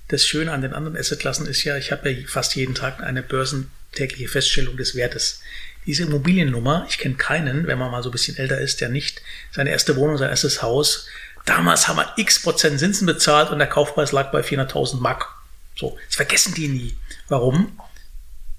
Das 0.08 0.26
Schöne 0.26 0.54
an 0.54 0.62
den 0.62 0.74
anderen 0.74 0.98
Assetklassen 0.98 1.46
ist 1.46 1.66
ja, 1.66 1.76
ich 1.76 1.92
habe 1.92 2.10
ja 2.10 2.26
fast 2.26 2.56
jeden 2.56 2.74
Tag 2.74 3.04
eine 3.04 3.22
börsentägliche 3.22 4.30
Feststellung 4.30 4.78
des 4.78 4.96
Wertes. 4.96 5.42
Diese 5.86 6.04
Immobiliennummer, 6.04 6.86
ich 6.90 6.98
kenne 6.98 7.16
keinen, 7.16 7.68
wenn 7.68 7.78
man 7.78 7.92
mal 7.92 8.02
so 8.02 8.10
ein 8.10 8.14
bisschen 8.14 8.38
älter 8.38 8.60
ist, 8.60 8.80
der 8.80 8.88
nicht 8.88 9.22
seine 9.52 9.72
erste 9.72 9.98
Wohnung, 9.98 10.18
sein 10.18 10.30
erstes 10.30 10.62
Haus, 10.62 11.08
damals 11.46 11.90
haben 11.90 11.98
wir 11.98 12.14
x 12.16 12.42
Prozent 12.42 12.80
Zinsen 12.80 13.06
bezahlt 13.06 13.50
und 13.50 13.60
der 13.60 13.68
Kaufpreis 13.68 14.14
lag 14.14 14.32
bei 14.32 14.40
400.000 14.40 15.02
Mark. 15.02 15.28
So, 15.76 15.98
das 16.08 16.16
vergessen 16.16 16.54
die 16.54 16.70
nie. 16.70 16.96
Warum? 17.28 17.78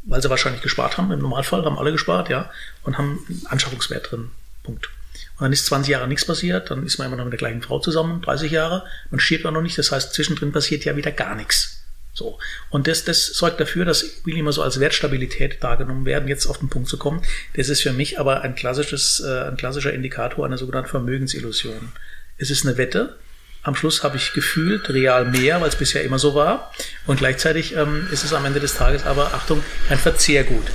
Weil 0.03 0.23
sie 0.23 0.31
wahrscheinlich 0.31 0.63
gespart 0.63 0.99
haben. 0.99 1.11
Im 1.13 1.21
Normalfall 1.21 1.65
haben 1.65 1.79
alle 1.79 1.93
gespart, 1.93 2.29
ja, 2.29 2.51
und 2.83 2.99
haben 2.99 3.25
einen 3.29 3.47
Anschaffungswert 3.47 4.11
drin. 4.11 4.31
Punkt. 4.63 4.89
Und 5.37 5.45
dann 5.45 5.53
ist 5.53 5.67
20 5.67 5.91
Jahre 5.91 6.09
nichts 6.09 6.27
passiert, 6.27 6.71
dann 6.71 6.85
ist 6.85 6.99
man 6.99 7.07
immer 7.07 7.17
noch 7.17 7.25
mit 7.25 7.33
der 7.33 7.39
gleichen 7.39 7.63
Frau 7.63 7.79
zusammen, 7.79 8.21
30 8.23 8.53
Jahre, 8.53 8.85
man 9.11 9.21
stirbt 9.21 9.47
auch 9.47 9.51
noch 9.51 9.63
nicht, 9.63 9.79
das 9.79 9.91
heißt, 9.91 10.13
zwischendrin 10.13 10.53
passiert 10.53 10.85
ja 10.85 10.97
wieder 10.97 11.13
gar 11.13 11.35
nichts. 11.35 11.81
So. 12.13 12.39
Und 12.69 12.87
das, 12.87 13.05
das 13.05 13.27
sorgt 13.27 13.61
dafür, 13.61 13.85
dass 13.85 14.03
Immobilien 14.03 14.41
immer 14.41 14.53
so 14.53 14.63
als 14.63 14.81
Wertstabilität 14.81 15.63
dargenommen 15.63 16.05
werden, 16.05 16.29
jetzt 16.29 16.47
auf 16.47 16.59
den 16.59 16.69
Punkt 16.69 16.89
zu 16.89 16.99
kommen. 16.99 17.23
Das 17.55 17.69
ist 17.69 17.81
für 17.81 17.93
mich 17.93 18.19
aber 18.19 18.43
ein 18.43 18.55
klassisches, 18.55 19.21
äh, 19.21 19.49
ein 19.49 19.57
klassischer 19.57 19.93
Indikator 19.93 20.45
einer 20.45 20.59
sogenannten 20.59 20.91
Vermögensillusion. 20.91 21.93
Es 22.37 22.51
ist 22.51 22.67
eine 22.67 22.77
Wette, 22.77 23.17
am 23.63 23.75
Schluss 23.75 24.03
habe 24.03 24.17
ich 24.17 24.33
gefühlt 24.33 24.89
real 24.89 25.25
mehr, 25.27 25.61
weil 25.61 25.69
es 25.69 25.77
bisher 25.77 26.03
immer 26.03 26.19
so 26.19 26.35
war. 26.35 26.73
Und 27.07 27.19
gleichzeitig 27.19 27.77
ähm, 27.77 28.09
ist 28.11 28.25
es 28.25 28.33
am 28.33 28.45
Ende 28.45 28.61
des 28.61 28.75
Tages 28.75 29.05
aber, 29.05 29.35
Achtung, 29.35 29.63
ein 29.91 29.99
Verzehrgut. 29.99 30.67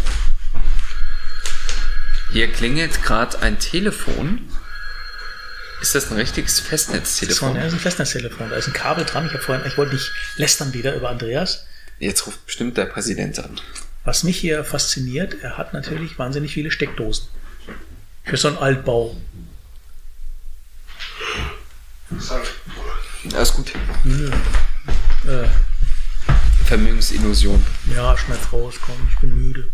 Hier 2.32 2.52
klingelt 2.52 3.02
gerade 3.02 3.42
ein 3.42 3.60
Telefon. 3.60 4.50
Ist 5.82 5.96
das 5.96 6.12
ein 6.12 6.18
richtiges 6.18 6.60
Festnetztelefon? 6.60 7.56
Das 7.56 7.68
ist 7.68 7.74
ein 7.74 7.80
Festnetztelefon. 7.80 8.50
Da 8.50 8.56
ist 8.56 8.68
ein 8.68 8.74
Kabel 8.74 9.06
dran. 9.06 9.26
Ich, 9.26 9.34
habe 9.34 9.44
vorhin, 9.44 9.66
ich 9.66 9.78
wollte 9.78 9.94
nicht 9.94 10.12
lästern 10.38 10.74
wieder 10.74 10.96
über 10.96 11.10
Andreas. 11.10 11.66
Jetzt 12.00 12.28
ruft 12.28 12.46
bestimmt 12.46 12.78
der 12.78 12.86
Präsident 12.86 13.40
an. 13.40 13.60
Was 14.04 14.24
mich 14.24 14.38
hier 14.38 14.64
fasziniert, 14.64 15.38
er 15.42 15.58
hat 15.58 15.74
natürlich 15.74 16.20
wahnsinnig 16.20 16.54
viele 16.54 16.72
Steckdosen. 16.72 17.28
Für 18.24 18.38
so 18.38 18.50
einen 18.50 18.58
Altbau. 18.58 19.16
Sorry. 22.20 22.48
Alles 23.34 23.54
gut. 23.54 23.74
Nö. 24.04 24.30
Äh. 25.28 25.48
Vermögensillusion. 26.66 27.64
Ja, 27.94 28.18
schneid 28.18 28.40
raus, 28.52 28.76
komm, 28.84 28.96
ich 29.10 29.20
bin 29.20 29.36
müde. 29.36 29.72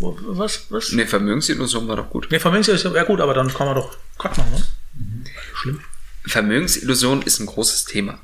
Was, 0.00 0.66
was? 0.70 0.92
Ne, 0.92 1.06
Vermögensillusion 1.06 1.88
war 1.88 1.96
doch 1.96 2.10
gut. 2.10 2.30
Ne, 2.30 2.40
Vermögensillusion, 2.40 2.94
ja 2.94 3.04
gut, 3.04 3.20
aber 3.20 3.32
dann 3.32 3.52
kann 3.52 3.66
man 3.66 3.76
doch 3.76 3.96
Cut 4.18 4.36
machen, 4.36 4.52
ne? 4.52 4.62
Mhm. 4.94 5.24
Schlimm. 5.54 5.80
Vermögensillusion 6.26 7.22
ist 7.22 7.38
ein 7.38 7.46
großes 7.46 7.84
Thema. 7.84 8.18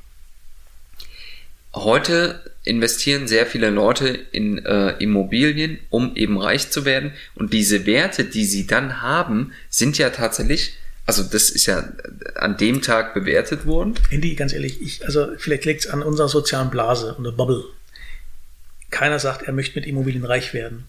Heute 1.74 2.52
investieren 2.64 3.26
sehr 3.26 3.46
viele 3.46 3.70
Leute 3.70 4.08
in 4.08 4.64
äh, 4.64 4.90
Immobilien, 4.98 5.78
um 5.88 6.14
eben 6.16 6.38
reich 6.38 6.70
zu 6.70 6.84
werden. 6.84 7.12
Und 7.34 7.52
diese 7.52 7.86
Werte, 7.86 8.24
die 8.24 8.44
sie 8.44 8.66
dann 8.66 9.00
haben, 9.00 9.52
sind 9.70 9.96
ja 9.96 10.10
tatsächlich 10.10 10.76
also 11.06 11.22
das 11.22 11.50
ist 11.50 11.66
ja 11.66 11.92
an 12.36 12.56
dem 12.56 12.80
Tag 12.80 13.14
bewertet 13.14 13.66
worden. 13.66 13.94
Andy, 14.10 14.34
ganz 14.34 14.52
ehrlich, 14.52 14.80
ich, 14.80 15.04
also 15.04 15.28
vielleicht 15.36 15.64
liegt 15.64 15.84
es 15.84 15.90
an 15.90 16.02
unserer 16.02 16.28
sozialen 16.28 16.70
Blase 16.70 17.14
und 17.14 17.24
der 17.24 17.32
Bubble. 17.32 17.64
Keiner 18.90 19.18
sagt, 19.18 19.42
er 19.42 19.52
möchte 19.52 19.78
mit 19.78 19.86
Immobilien 19.86 20.24
reich 20.24 20.54
werden. 20.54 20.84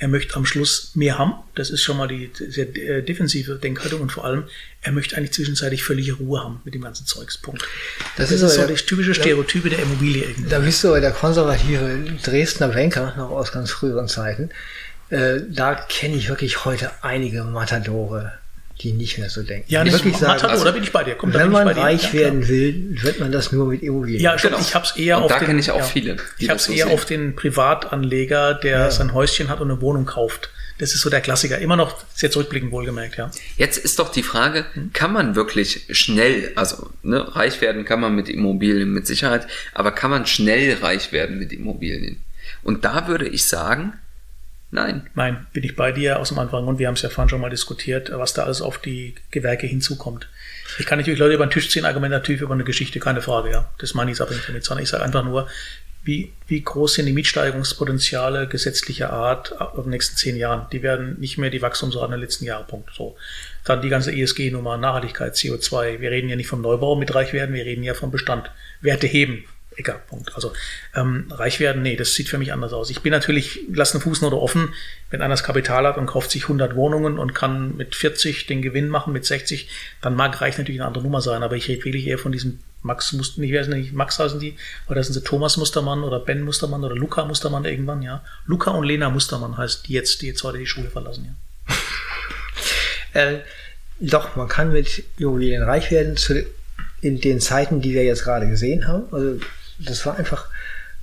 Er 0.00 0.06
möchte 0.06 0.36
am 0.36 0.46
Schluss 0.46 0.92
mehr 0.94 1.18
haben. 1.18 1.34
Das 1.56 1.70
ist 1.70 1.82
schon 1.82 1.96
mal 1.96 2.06
die 2.06 2.30
sehr 2.32 2.68
äh, 2.76 3.02
defensive 3.02 3.56
Denkhaltung 3.56 4.00
und 4.00 4.12
vor 4.12 4.24
allem, 4.24 4.44
er 4.80 4.92
möchte 4.92 5.16
eigentlich 5.16 5.32
zwischenzeitlich 5.32 5.82
völlige 5.82 6.14
Ruhe 6.14 6.40
haben 6.42 6.60
mit 6.64 6.74
dem 6.74 6.82
ganzen 6.82 7.04
Zeugspunkt. 7.04 7.62
Das, 8.16 8.30
das 8.30 8.40
ist, 8.40 8.42
ist 8.42 8.54
so 8.54 8.66
die 8.66 8.74
typische 8.74 9.12
Stereotype 9.12 9.68
der 9.68 9.80
Immobilie 9.80 10.22
irgendwie. 10.22 10.48
Da 10.48 10.60
bist 10.60 10.84
du 10.84 10.98
der 11.00 11.10
konservative 11.10 12.04
Dresdner 12.22 12.68
Banker, 12.68 13.14
noch 13.16 13.30
aus 13.30 13.50
ganz 13.50 13.72
früheren 13.72 14.06
Zeiten. 14.06 14.50
Äh, 15.10 15.40
da 15.48 15.74
kenne 15.74 16.14
ich 16.14 16.28
wirklich 16.28 16.64
heute 16.64 16.92
einige 17.02 17.42
Matadore 17.42 18.38
die 18.80 18.92
nicht 18.92 19.18
mehr 19.18 19.28
so 19.28 19.42
denken. 19.42 19.64
Ja, 19.68 19.82
die 19.82 19.92
wirklich 19.92 20.16
sagen, 20.16 20.44
also, 20.46 20.64
da 20.64 20.70
bin 20.70 20.82
ich 20.82 20.92
bei 20.92 21.02
dir. 21.02 21.16
Komm, 21.16 21.34
wenn 21.34 21.50
man 21.50 21.66
reich 21.66 22.12
ja, 22.12 22.20
werden 22.20 22.48
will, 22.48 22.96
wird 23.02 23.18
man 23.18 23.32
das 23.32 23.50
nur 23.50 23.66
mit 23.66 23.82
Immobilien. 23.82 24.20
Ja, 24.20 24.36
genau. 24.36 24.58
ich 24.60 24.74
habe 24.74 24.86
es 24.86 24.96
eher 24.96 25.18
und 25.18 25.24
auf 25.24 25.32
da 25.32 25.40
kenne 25.40 25.58
ich 25.58 25.70
auch 25.70 25.78
ja, 25.78 25.84
viele. 25.84 26.16
Ich 26.38 26.48
habe 26.48 26.58
es 26.58 26.64
so 26.64 26.72
eher 26.72 26.86
sehen. 26.86 26.94
auf 26.94 27.04
den 27.04 27.34
Privatanleger, 27.34 28.54
der 28.54 28.78
ja. 28.78 28.90
sein 28.90 29.12
Häuschen 29.14 29.48
hat 29.48 29.60
und 29.60 29.70
eine 29.70 29.80
Wohnung 29.80 30.06
kauft. 30.06 30.50
Das 30.78 30.94
ist 30.94 31.00
so 31.00 31.10
der 31.10 31.20
Klassiker. 31.20 31.58
Immer 31.58 31.74
noch 31.74 31.96
sehr 32.14 32.30
zurückblickend 32.30 32.70
wohlgemerkt, 32.70 33.16
ja. 33.16 33.32
Jetzt 33.56 33.78
ist 33.78 33.98
doch 33.98 34.12
die 34.12 34.22
Frage, 34.22 34.64
hm? 34.74 34.92
kann 34.92 35.12
man 35.12 35.34
wirklich 35.34 35.86
schnell, 35.90 36.52
also 36.54 36.90
ne, 37.02 37.34
reich 37.34 37.60
werden 37.60 37.84
kann 37.84 38.00
man 38.00 38.14
mit 38.14 38.28
Immobilien 38.28 38.92
mit 38.92 39.06
Sicherheit, 39.06 39.48
aber 39.74 39.90
kann 39.90 40.10
man 40.10 40.26
schnell 40.26 40.78
reich 40.80 41.10
werden 41.10 41.38
mit 41.38 41.52
Immobilien? 41.52 42.22
Und 42.62 42.84
da 42.84 43.08
würde 43.08 43.26
ich 43.26 43.46
sagen, 43.46 43.94
Nein. 44.70 45.08
Nein, 45.14 45.46
bin 45.52 45.64
ich 45.64 45.76
bei 45.76 45.92
dir 45.92 46.18
aus 46.18 46.28
dem 46.28 46.38
Anfang 46.38 46.66
und 46.66 46.78
wir 46.78 46.88
haben 46.88 46.94
es 46.94 47.02
ja 47.02 47.08
vorhin 47.08 47.30
schon 47.30 47.40
mal 47.40 47.48
diskutiert, 47.48 48.10
was 48.12 48.34
da 48.34 48.44
alles 48.44 48.60
auf 48.60 48.78
die 48.78 49.14
Gewerke 49.30 49.66
hinzukommt. 49.66 50.28
Ich 50.78 50.84
kann 50.84 50.98
natürlich 50.98 51.18
Leute 51.18 51.34
über 51.34 51.46
den 51.46 51.50
Tisch 51.50 51.70
ziehen, 51.70 51.86
argumentativ 51.86 52.42
über 52.42 52.52
eine 52.52 52.64
Geschichte, 52.64 53.00
keine 53.00 53.22
Frage, 53.22 53.50
ja. 53.50 53.70
Das 53.78 53.94
meine 53.94 54.12
ich 54.12 54.20
abhängig 54.20 54.44
damit, 54.46 54.64
sondern 54.64 54.82
ich 54.82 54.90
sage 54.90 55.04
einfach 55.04 55.24
nur, 55.24 55.48
wie, 56.04 56.32
wie 56.46 56.62
groß 56.62 56.94
sind 56.94 57.06
die 57.06 57.12
Mietsteigerungspotenziale 57.12 58.46
gesetzlicher 58.46 59.12
Art 59.12 59.54
in 59.76 59.82
den 59.82 59.90
nächsten 59.90 60.16
zehn 60.16 60.36
Jahren? 60.36 60.66
Die 60.70 60.82
werden 60.82 61.18
nicht 61.18 61.38
mehr 61.38 61.50
die 61.50 61.60
Wachstumsraten 61.60 62.10
der 62.10 62.18
letzten 62.18 62.44
Jahre, 62.44 62.64
Punkt. 62.64 62.90
So. 62.94 63.16
Dann 63.64 63.82
die 63.82 63.88
ganze 63.88 64.12
ESG-Nummer, 64.12 64.76
Nachhaltigkeit, 64.76 65.34
CO2. 65.34 66.00
Wir 66.00 66.10
reden 66.10 66.28
ja 66.28 66.36
nicht 66.36 66.46
vom 66.46 66.62
Neubau 66.62 66.96
mit 66.96 67.14
reich 67.14 67.32
werden, 67.32 67.54
wir 67.54 67.64
reden 67.64 67.82
ja 67.82 67.94
vom 67.94 68.10
Bestand. 68.10 68.50
Werte 68.80 69.06
heben, 69.06 69.44
Ecker. 69.78 70.00
Punkt. 70.08 70.34
Also 70.34 70.52
ähm, 70.94 71.26
reich 71.30 71.60
werden, 71.60 71.82
nee, 71.82 71.96
das 71.96 72.14
sieht 72.14 72.28
für 72.28 72.38
mich 72.38 72.52
anders 72.52 72.72
aus. 72.72 72.90
Ich 72.90 73.00
bin 73.00 73.12
natürlich, 73.12 73.60
lass 73.72 73.94
eine 73.94 74.02
Fußnote 74.02 74.36
offen, 74.36 74.74
wenn 75.10 75.22
einer 75.22 75.32
das 75.32 75.44
Kapital 75.44 75.86
hat 75.86 75.96
und 75.96 76.06
kauft 76.06 76.30
sich 76.30 76.44
100 76.44 76.74
Wohnungen 76.74 77.18
und 77.18 77.34
kann 77.34 77.76
mit 77.76 77.94
40 77.94 78.46
den 78.46 78.60
Gewinn 78.60 78.88
machen, 78.88 79.12
mit 79.12 79.24
60, 79.24 79.68
dann 80.02 80.14
mag 80.14 80.40
reich 80.40 80.58
natürlich 80.58 80.80
eine 80.80 80.88
andere 80.88 81.04
Nummer 81.04 81.20
sein, 81.20 81.42
aber 81.42 81.56
ich 81.56 81.68
rede 81.68 81.84
wirklich 81.84 82.06
eher 82.06 82.18
von 82.18 82.32
diesem 82.32 82.58
Max 82.82 83.12
Mustermann, 83.12 83.48
ich 83.48 83.54
weiß 83.54 83.68
nicht, 83.68 83.92
Max 83.92 84.18
heißen 84.18 84.38
die, 84.38 84.56
oder 84.88 85.02
sind 85.02 85.14
sie 85.14 85.22
Thomas 85.22 85.56
Mustermann 85.56 86.04
oder 86.04 86.20
Ben 86.20 86.42
Mustermann 86.42 86.84
oder 86.84 86.94
Luca 86.94 87.24
Mustermann 87.24 87.64
irgendwann, 87.64 88.02
ja. 88.02 88.22
Luca 88.46 88.70
und 88.70 88.84
Lena 88.84 89.10
Mustermann 89.10 89.56
heißt 89.56 89.88
die 89.88 89.94
jetzt, 89.94 90.22
die 90.22 90.28
jetzt 90.28 90.42
heute 90.44 90.58
die 90.58 90.66
Schule 90.66 90.90
verlassen, 90.90 91.36
ja. 93.14 93.20
äh, 93.20 93.38
doch, 94.00 94.36
man 94.36 94.48
kann 94.48 94.72
mit 94.72 95.04
Immobilien 95.18 95.62
reich 95.64 95.90
werden 95.90 96.16
zu, 96.16 96.44
in 97.00 97.20
den 97.20 97.40
Zeiten, 97.40 97.80
die 97.80 97.94
wir 97.94 98.04
jetzt 98.04 98.24
gerade 98.24 98.48
gesehen 98.48 98.86
haben. 98.86 99.04
Also 99.12 99.40
das 99.78 100.04
war 100.06 100.16
einfach 100.16 100.46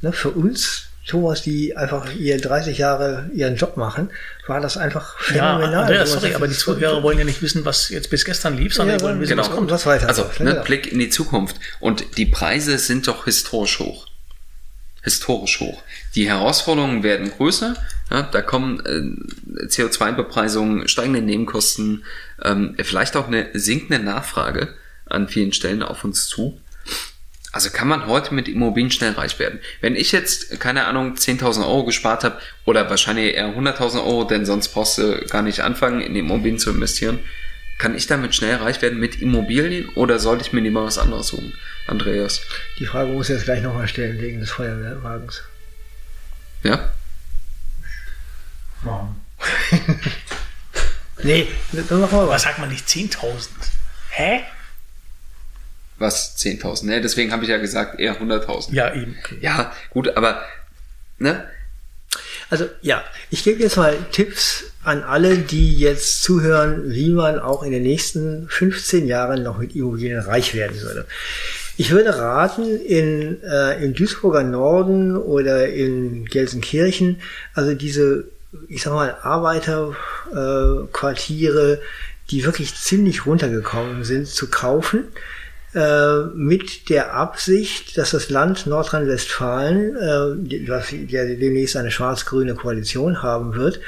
ne, 0.02 0.12
für 0.12 0.30
uns, 0.30 0.88
Thomas, 1.08 1.44
die 1.44 1.78
einfach 1.78 2.14
ihr 2.16 2.40
30 2.42 2.80
Jahre 2.80 3.30
ihren 3.34 3.56
Job 3.56 3.78
machen, 3.78 4.10
war 4.48 4.60
das 4.60 4.76
einfach 4.76 5.20
phänomenal. 5.20 5.72
Ja, 5.72 5.82
Andreas, 5.82 6.12
sorry, 6.12 6.34
aber 6.34 6.48
die 6.48 6.56
Zuhörer 6.56 7.04
wollen 7.04 7.20
ja 7.20 7.26
nicht 7.26 7.44
wissen, 7.44 7.64
was 7.64 7.90
jetzt 7.90 8.10
bis 8.10 8.26
gestern 8.26 8.58
lief, 8.58 8.74
sondern 8.74 8.98
ja, 8.98 9.06
wollen 9.06 9.20
wissen, 9.20 9.32
genau. 9.32 9.44
was 9.44 9.52
kommt. 9.52 9.70
Was 9.70 9.86
weiter. 9.86 10.08
Also, 10.08 10.30
ne, 10.40 10.62
Blick 10.66 10.92
in 10.92 10.98
die 10.98 11.10
Zukunft. 11.10 11.58
Und 11.80 12.18
die 12.18 12.26
Preise 12.26 12.80
sind 12.80 13.08
doch 13.08 13.26
historisch 13.26 13.80
hoch. 13.80 14.08
historisch 15.04 15.60
hoch. 15.60 15.84
Die 16.16 16.28
Herausforderungen 16.28 17.04
werden 17.04 17.30
größer. 17.30 17.76
Ja, 18.10 18.24
da 18.24 18.42
kommen 18.42 18.80
äh, 18.86 19.66
CO2-Bepreisungen, 19.66 20.88
steigende 20.88 21.22
Nebenkosten, 21.22 22.04
ähm, 22.44 22.76
vielleicht 22.82 23.16
auch 23.16 23.28
eine 23.28 23.50
sinkende 23.54 24.00
Nachfrage 24.00 24.74
an 25.06 25.28
vielen 25.28 25.54
Stellen 25.54 25.84
auf 25.84 26.04
uns 26.04 26.28
zu. 26.28 26.60
Also 27.56 27.70
kann 27.70 27.88
man 27.88 28.06
heute 28.06 28.34
mit 28.34 28.50
Immobilien 28.50 28.92
schnell 28.92 29.14
reich 29.14 29.40
werden. 29.40 29.62
Wenn 29.80 29.96
ich 29.96 30.12
jetzt, 30.12 30.60
keine 30.60 30.88
Ahnung, 30.88 31.14
10.000 31.14 31.62
Euro 31.62 31.86
gespart 31.86 32.26
habe 32.26 32.38
oder 32.66 32.90
wahrscheinlich 32.90 33.34
eher 33.34 33.48
100.000 33.48 34.06
Euro, 34.06 34.26
denn 34.26 34.46
sonst 34.46 34.68
brauchst 34.74 34.98
du 34.98 35.26
gar 35.30 35.42
nicht 35.42 35.62
anfangen, 35.62 36.02
in 36.02 36.18
Immobilien 36.18 36.60
zu 36.60 36.72
investieren, 36.72 37.20
kann 37.78 37.96
ich 37.96 38.08
damit 38.08 38.36
schnell 38.36 38.58
reich 38.58 38.82
werden 38.82 39.00
mit 39.00 39.22
Immobilien 39.22 39.88
oder 39.96 40.20
sollte 40.20 40.44
ich 40.44 40.52
mir 40.52 40.60
lieber 40.60 40.84
was 40.84 40.98
anderes 40.98 41.28
suchen? 41.28 41.54
Andreas. 41.88 42.42
Die 42.78 42.88
Frage 42.88 43.14
muss 43.14 43.30
ich 43.30 43.36
jetzt 43.36 43.46
gleich 43.46 43.62
nochmal 43.62 43.88
stellen 43.88 44.20
wegen 44.20 44.42
des 44.42 44.52
Feuerwehrwagens. 44.52 45.42
Ja? 46.64 46.90
Warum? 48.84 49.16
Nee, 51.24 51.48
was. 51.72 52.42
sagt 52.42 52.60
man 52.60 52.68
nicht 52.68 52.86
10.000? 52.86 53.48
Hä? 54.10 54.42
Was? 55.98 56.38
10.000? 56.38 56.86
Ne, 56.86 57.02
deswegen 57.02 57.32
habe 57.32 57.44
ich 57.44 57.50
ja 57.50 57.58
gesagt 57.58 58.00
eher 58.00 58.20
100.000. 58.20 58.74
Ja, 58.74 58.94
eben. 58.94 59.18
Okay. 59.24 59.38
Ja, 59.42 59.72
gut, 59.92 60.16
aber 60.18 60.42
ne? 61.18 61.46
Also 62.50 62.66
ja, 62.82 63.04
ich 63.30 63.44
gebe 63.44 63.62
jetzt 63.62 63.78
mal 63.78 63.96
Tipps 64.12 64.64
an 64.84 65.04
alle, 65.04 65.38
die 65.38 65.78
jetzt 65.80 66.24
zuhören, 66.24 66.92
wie 66.92 67.10
man 67.10 67.38
auch 67.40 67.64
in 67.64 67.72
den 67.72 67.84
nächsten 67.84 68.50
15 68.50 69.08
Jahren 69.08 69.44
noch 69.44 69.58
mit 69.58 69.74
Immobilien 69.76 70.20
reich 70.20 70.54
werden 70.54 70.82
würde. 70.82 71.06
Ich 71.78 71.92
würde 71.92 72.18
raten, 72.18 72.80
in, 72.82 73.42
äh, 73.44 73.84
im 73.84 73.94
Duisburger 73.94 74.44
Norden 74.44 75.18
oder 75.18 75.68
in 75.68 76.24
Gelsenkirchen, 76.26 77.22
also 77.54 77.74
diese, 77.74 78.30
ich 78.70 78.84
sag 78.84 78.94
mal, 78.94 79.18
Arbeiterquartiere, 79.22 81.74
äh, 81.74 81.80
die 82.30 82.46
wirklich 82.46 82.76
ziemlich 82.76 83.26
runtergekommen 83.26 84.04
sind, 84.04 84.28
zu 84.28 84.50
kaufen 84.50 85.06
äh, 85.76 86.24
mit 86.34 86.90
der 86.90 87.14
Absicht, 87.14 87.98
dass 87.98 88.12
das 88.12 88.30
Land 88.30 88.66
Nordrhein-Westfalen, 88.66 89.96
äh, 89.98 90.56
ja 91.08 91.26
demnächst 91.26 91.76
eine 91.76 91.92
schwarz-grüne 91.92 92.56
Koalition 92.56 93.22
haben 93.22 93.56
wird, 93.56 93.82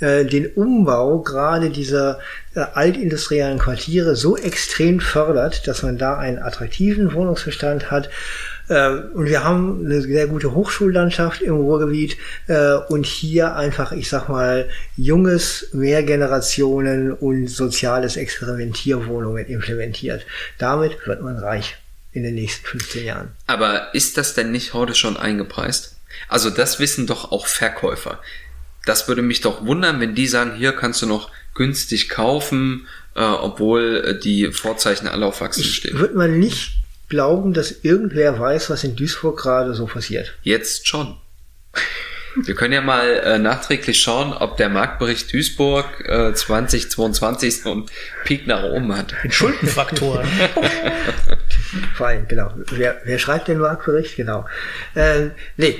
äh, 0.00 0.24
den 0.24 0.46
Umbau 0.46 1.20
gerade 1.20 1.68
dieser 1.68 2.18
äh, 2.54 2.60
altindustriellen 2.60 3.58
Quartiere 3.58 4.16
so 4.16 4.38
extrem 4.38 5.00
fördert, 5.00 5.68
dass 5.68 5.82
man 5.82 5.98
da 5.98 6.16
einen 6.16 6.38
attraktiven 6.38 7.12
Wohnungsbestand 7.12 7.90
hat. 7.90 8.08
Äh, 8.68 8.90
und 9.14 9.26
wir 9.26 9.44
haben 9.44 9.84
eine 9.84 10.00
sehr 10.00 10.26
gute 10.26 10.54
Hochschullandschaft 10.54 11.42
im 11.42 11.54
Ruhrgebiet 11.54 12.16
äh, 12.46 12.74
und 12.88 13.06
hier 13.06 13.56
einfach, 13.56 13.92
ich 13.92 14.08
sag 14.08 14.28
mal, 14.28 14.68
junges 14.96 15.68
Mehrgenerationen 15.72 17.12
und 17.12 17.48
soziales 17.48 18.16
Experimentierwohnungen 18.16 19.46
implementiert. 19.46 20.24
Damit 20.58 21.06
wird 21.06 21.22
man 21.22 21.38
reich 21.38 21.76
in 22.12 22.22
den 22.22 22.34
nächsten 22.34 22.66
15 22.66 23.04
Jahren. 23.04 23.32
Aber 23.46 23.94
ist 23.94 24.16
das 24.16 24.34
denn 24.34 24.52
nicht 24.52 24.72
heute 24.72 24.94
schon 24.94 25.16
eingepreist? 25.16 25.96
Also 26.28 26.48
das 26.48 26.78
wissen 26.78 27.06
doch 27.06 27.32
auch 27.32 27.46
Verkäufer. 27.46 28.20
Das 28.86 29.08
würde 29.08 29.22
mich 29.22 29.40
doch 29.40 29.66
wundern, 29.66 30.00
wenn 30.00 30.14
die 30.14 30.26
sagen, 30.26 30.54
hier 30.56 30.72
kannst 30.72 31.02
du 31.02 31.06
noch 31.06 31.30
günstig 31.54 32.08
kaufen, 32.08 32.86
äh, 33.14 33.20
obwohl 33.20 34.04
äh, 34.04 34.18
die 34.18 34.52
Vorzeichen 34.52 35.08
alle 35.08 35.26
auf 35.26 35.40
Wachstum 35.40 35.64
stehen. 35.64 35.98
Wird 35.98 36.14
man 36.14 36.38
nicht 36.38 36.83
glauben, 37.14 37.54
dass 37.54 37.84
irgendwer 37.84 38.40
weiß, 38.40 38.70
was 38.70 38.82
in 38.82 38.96
Duisburg 38.96 39.38
gerade 39.38 39.72
so 39.74 39.86
passiert. 39.86 40.34
Jetzt 40.42 40.88
schon. 40.88 41.16
Wir 42.42 42.56
können 42.56 42.72
ja 42.72 42.80
mal 42.80 43.08
äh, 43.08 43.38
nachträglich 43.38 44.00
schauen, 44.00 44.32
ob 44.32 44.56
der 44.56 44.68
Marktbericht 44.68 45.32
Duisburg 45.32 45.86
äh, 46.08 46.34
2022 46.34 47.62
so 47.62 47.70
einen 47.70 47.86
Peak 48.24 48.48
nach 48.48 48.64
oben 48.64 48.96
hat. 48.96 49.14
Den 49.22 49.30
Schuldenfaktoren. 49.30 50.26
Vor 51.94 52.06
allem, 52.08 52.26
genau. 52.26 52.52
Wer, 52.72 53.00
wer 53.04 53.18
schreibt 53.20 53.46
den 53.46 53.58
Marktbericht? 53.58 54.16
Genau. 54.16 54.44
Ähm, 54.96 55.30
nee. 55.56 55.78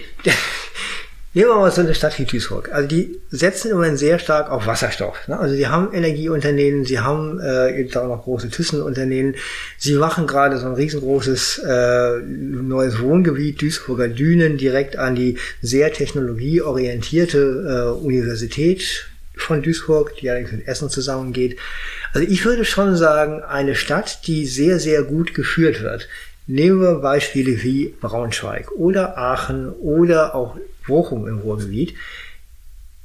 Nehmen 1.36 1.48
wir 1.48 1.56
mal 1.56 1.72
so 1.72 1.80
eine 1.80 1.96
Stadt 1.96 2.16
wie 2.20 2.26
Duisburg. 2.26 2.70
Also 2.72 2.86
die 2.86 3.20
setzen 3.28 3.72
im 3.72 3.78
Moment 3.78 3.98
sehr 3.98 4.20
stark 4.20 4.52
auf 4.52 4.68
Wasserstoff. 4.68 5.26
Ne? 5.26 5.36
Also 5.36 5.56
die 5.56 5.66
haben 5.66 5.92
Energieunternehmen, 5.92 6.84
sie 6.84 7.00
haben 7.00 7.40
äh, 7.40 7.80
eben 7.80 7.92
auch 7.96 8.06
noch 8.06 8.22
große 8.22 8.50
Thyssenunternehmen. 8.50 9.34
Sie 9.76 9.94
machen 9.94 10.28
gerade 10.28 10.58
so 10.58 10.66
ein 10.66 10.74
riesengroßes 10.74 11.58
äh, 11.58 12.20
neues 12.20 13.00
Wohngebiet, 13.00 13.60
Duisburger 13.60 14.06
Dünen, 14.06 14.58
direkt 14.58 14.96
an 14.96 15.16
die 15.16 15.36
sehr 15.60 15.92
technologieorientierte 15.92 17.96
äh, 17.98 18.04
Universität 18.04 19.08
von 19.36 19.60
Duisburg, 19.60 20.14
die 20.16 20.30
allerdings 20.30 20.52
mit 20.52 20.68
Essen 20.68 20.88
zusammengeht. 20.88 21.58
Also 22.12 22.28
ich 22.28 22.44
würde 22.44 22.64
schon 22.64 22.96
sagen, 22.96 23.42
eine 23.42 23.74
Stadt, 23.74 24.28
die 24.28 24.46
sehr, 24.46 24.78
sehr 24.78 25.02
gut 25.02 25.34
geführt 25.34 25.82
wird. 25.82 26.08
Nehmen 26.46 26.80
wir 26.80 26.96
Beispiele 26.96 27.62
wie 27.62 27.94
Braunschweig 28.00 28.70
oder 28.72 29.16
Aachen 29.16 29.70
oder 29.70 30.34
auch 30.34 30.56
Bochum 30.86 31.26
im 31.26 31.38
Ruhrgebiet. 31.38 31.94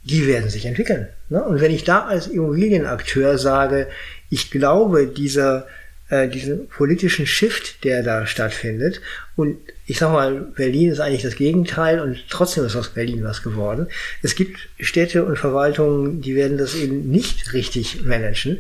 Die 0.04 0.28
werden 0.28 0.50
sich 0.50 0.66
entwickeln. 0.66 1.08
Ne? 1.30 1.44
Und 1.44 1.62
wenn 1.62 1.72
ich 1.72 1.84
da 1.84 2.06
als 2.06 2.28
Immobilienakteur 2.28 3.38
sage, 3.38 3.88
ich 4.30 4.52
glaube, 4.52 5.08
dieser, 5.08 5.68
äh, 6.10 6.28
diesen 6.28 6.68
politischen 6.68 7.26
Shift, 7.26 7.84
der 7.84 8.04
da 8.04 8.26
stattfindet, 8.26 9.02
und 9.36 9.58
ich 9.86 9.98
sag 9.98 10.12
mal, 10.12 10.36
Berlin 10.36 10.92
ist 10.92 11.00
eigentlich 11.00 11.24
das 11.24 11.36
Gegenteil 11.36 12.00
und 12.02 12.26
trotzdem 12.30 12.66
ist 12.66 12.76
aus 12.76 12.90
Berlin 12.90 13.24
was 13.24 13.42
geworden. 13.42 13.88
Es 14.22 14.36
gibt 14.36 14.70
Städte 14.80 15.24
und 15.24 15.38
Verwaltungen, 15.38 16.22
die 16.22 16.36
werden 16.36 16.58
das 16.58 16.76
eben 16.76 17.10
nicht 17.10 17.54
richtig 17.54 18.04
managen. 18.04 18.60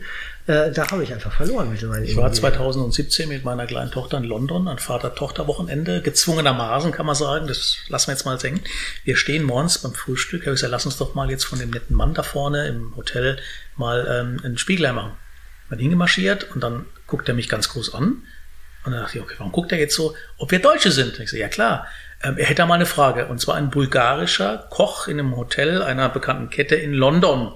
Äh, 0.49 0.71
da 0.71 0.89
habe 0.89 1.03
ich 1.03 1.13
einfach 1.13 1.31
verloren 1.31 1.69
mit 1.69 1.79
meinen 1.83 2.05
Ich 2.05 2.15
war 2.15 2.23
Immobilien. 2.23 2.55
2017 2.55 3.29
mit 3.29 3.45
meiner 3.45 3.67
kleinen 3.67 3.91
Tochter 3.91 4.17
in 4.17 4.23
London 4.23 4.67
an 4.67 4.79
Vater-Tochter-Wochenende. 4.79 6.01
Gezwungenermaßen 6.01 6.91
kann 6.91 7.05
man 7.05 7.13
sagen, 7.13 7.45
das 7.45 7.77
lassen 7.87 8.07
wir 8.07 8.13
jetzt 8.15 8.25
mal 8.25 8.39
senken. 8.39 8.63
Wir 9.03 9.15
stehen 9.15 9.43
morgens 9.43 9.77
beim 9.77 9.93
Frühstück. 9.93 10.41
Habe 10.41 10.55
ich 10.55 10.55
gesagt, 10.55 10.71
lass 10.71 10.87
uns 10.87 10.97
doch 10.97 11.13
mal 11.13 11.29
jetzt 11.29 11.43
von 11.43 11.59
dem 11.59 11.69
netten 11.69 11.95
Mann 11.95 12.15
da 12.15 12.23
vorne 12.23 12.65
im 12.67 12.95
Hotel 12.95 13.37
mal 13.75 14.07
ähm, 14.09 14.41
einen 14.43 14.57
Spiegel 14.57 14.91
machen. 14.91 15.11
Bin 15.69 15.77
hingemarschiert 15.77 16.45
und 16.55 16.63
dann 16.63 16.87
guckt 17.05 17.29
er 17.29 17.35
mich 17.35 17.47
ganz 17.47 17.69
groß 17.69 17.93
an. 17.93 18.23
Und 18.85 18.93
dann 18.93 19.03
dachte 19.03 19.19
ich, 19.19 19.23
okay, 19.23 19.35
warum 19.37 19.51
guckt 19.51 19.71
er 19.71 19.77
jetzt 19.77 19.93
so, 19.93 20.15
ob 20.39 20.49
wir 20.49 20.57
Deutsche 20.57 20.89
sind? 20.89 21.15
Und 21.15 21.25
ich 21.25 21.29
so, 21.29 21.37
ja 21.37 21.47
klar. 21.47 21.85
Ähm, 22.23 22.39
er 22.39 22.45
hätte 22.45 22.55
da 22.55 22.65
mal 22.65 22.73
eine 22.73 22.87
Frage. 22.87 23.27
Und 23.27 23.39
zwar 23.39 23.53
ein 23.53 23.69
bulgarischer 23.69 24.65
Koch 24.71 25.07
in 25.07 25.19
einem 25.19 25.35
Hotel 25.35 25.83
einer 25.83 26.09
bekannten 26.09 26.49
Kette 26.49 26.73
in 26.73 26.93
London. 26.93 27.53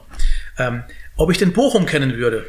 Ähm, 0.60 0.84
ob 1.16 1.32
ich 1.32 1.40
den 1.40 1.54
Bochum 1.54 1.88
kennen 1.88 2.18
würde. 2.18 2.46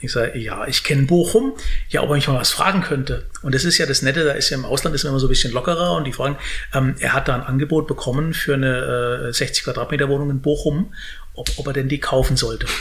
Ich 0.00 0.12
sage, 0.12 0.38
ja, 0.38 0.64
ich 0.68 0.84
kenne 0.84 1.02
Bochum. 1.02 1.54
Ja, 1.88 2.02
ob 2.02 2.10
er 2.10 2.14
mich 2.14 2.28
mal 2.28 2.38
was 2.38 2.50
fragen 2.50 2.82
könnte. 2.82 3.26
Und 3.42 3.52
das 3.54 3.64
ist 3.64 3.78
ja 3.78 3.86
das 3.86 4.02
Nette, 4.02 4.24
da 4.24 4.32
ist 4.32 4.48
ja 4.50 4.56
im 4.56 4.64
Ausland 4.64 4.94
ist 4.94 5.02
man 5.02 5.10
immer 5.10 5.18
so 5.20 5.26
ein 5.26 5.30
bisschen 5.30 5.52
lockerer 5.52 5.96
und 5.96 6.04
die 6.04 6.12
fragen, 6.12 6.36
ähm, 6.72 6.94
er 7.00 7.14
hat 7.14 7.26
da 7.26 7.34
ein 7.34 7.42
Angebot 7.42 7.88
bekommen 7.88 8.32
für 8.32 8.54
eine 8.54 9.28
äh, 9.28 9.32
60 9.32 9.64
Quadratmeter 9.64 10.08
Wohnung 10.08 10.30
in 10.30 10.40
Bochum, 10.40 10.94
ob, 11.34 11.48
ob 11.56 11.66
er 11.66 11.72
denn 11.72 11.88
die 11.88 11.98
kaufen 12.00 12.36
sollte. 12.36 12.66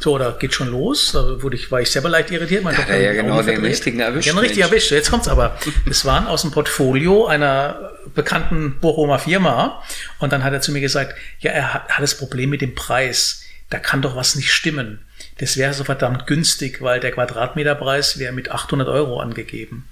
So, 0.00 0.18
da 0.18 0.32
geht 0.32 0.52
schon 0.52 0.68
los. 0.70 1.12
Da 1.12 1.40
wurde 1.42 1.56
ich, 1.56 1.70
war 1.72 1.80
ich 1.80 1.90
selber 1.90 2.10
leicht 2.10 2.30
irritiert. 2.30 2.62
Er 2.66 3.00
ja 3.00 3.12
die 3.12 3.16
genau 3.16 3.36
den 3.36 3.44
verdreht. 3.44 3.64
richtigen 3.64 4.00
erwischt, 4.00 4.26
Ja, 4.26 4.34
den 4.34 4.38
richtig 4.40 4.58
Mensch. 4.58 4.70
erwischt. 4.70 4.90
Jetzt 4.90 5.10
kommt's 5.10 5.28
aber. 5.28 5.56
Es 5.88 6.04
waren 6.04 6.26
aus 6.26 6.42
dem 6.42 6.50
Portfolio 6.50 7.26
einer 7.26 7.92
bekannten 8.14 8.78
Bochumer 8.80 9.18
Firma. 9.18 9.82
Und 10.18 10.30
dann 10.34 10.44
hat 10.44 10.52
er 10.52 10.60
zu 10.60 10.72
mir 10.72 10.82
gesagt, 10.82 11.14
ja, 11.38 11.52
er 11.52 11.72
hat, 11.72 11.88
hat 11.88 12.02
das 12.02 12.18
Problem 12.18 12.50
mit 12.50 12.60
dem 12.60 12.74
Preis. 12.74 13.44
Da 13.70 13.78
kann 13.78 14.02
doch 14.02 14.14
was 14.14 14.36
nicht 14.36 14.52
stimmen. 14.52 14.98
Das 15.38 15.56
wäre 15.56 15.74
so 15.74 15.84
verdammt 15.84 16.26
günstig, 16.26 16.80
weil 16.80 17.00
der 17.00 17.12
Quadratmeterpreis 17.12 18.18
wäre 18.18 18.32
mit 18.32 18.50
800 18.50 18.88
Euro 18.88 19.20
angegeben. 19.20 19.88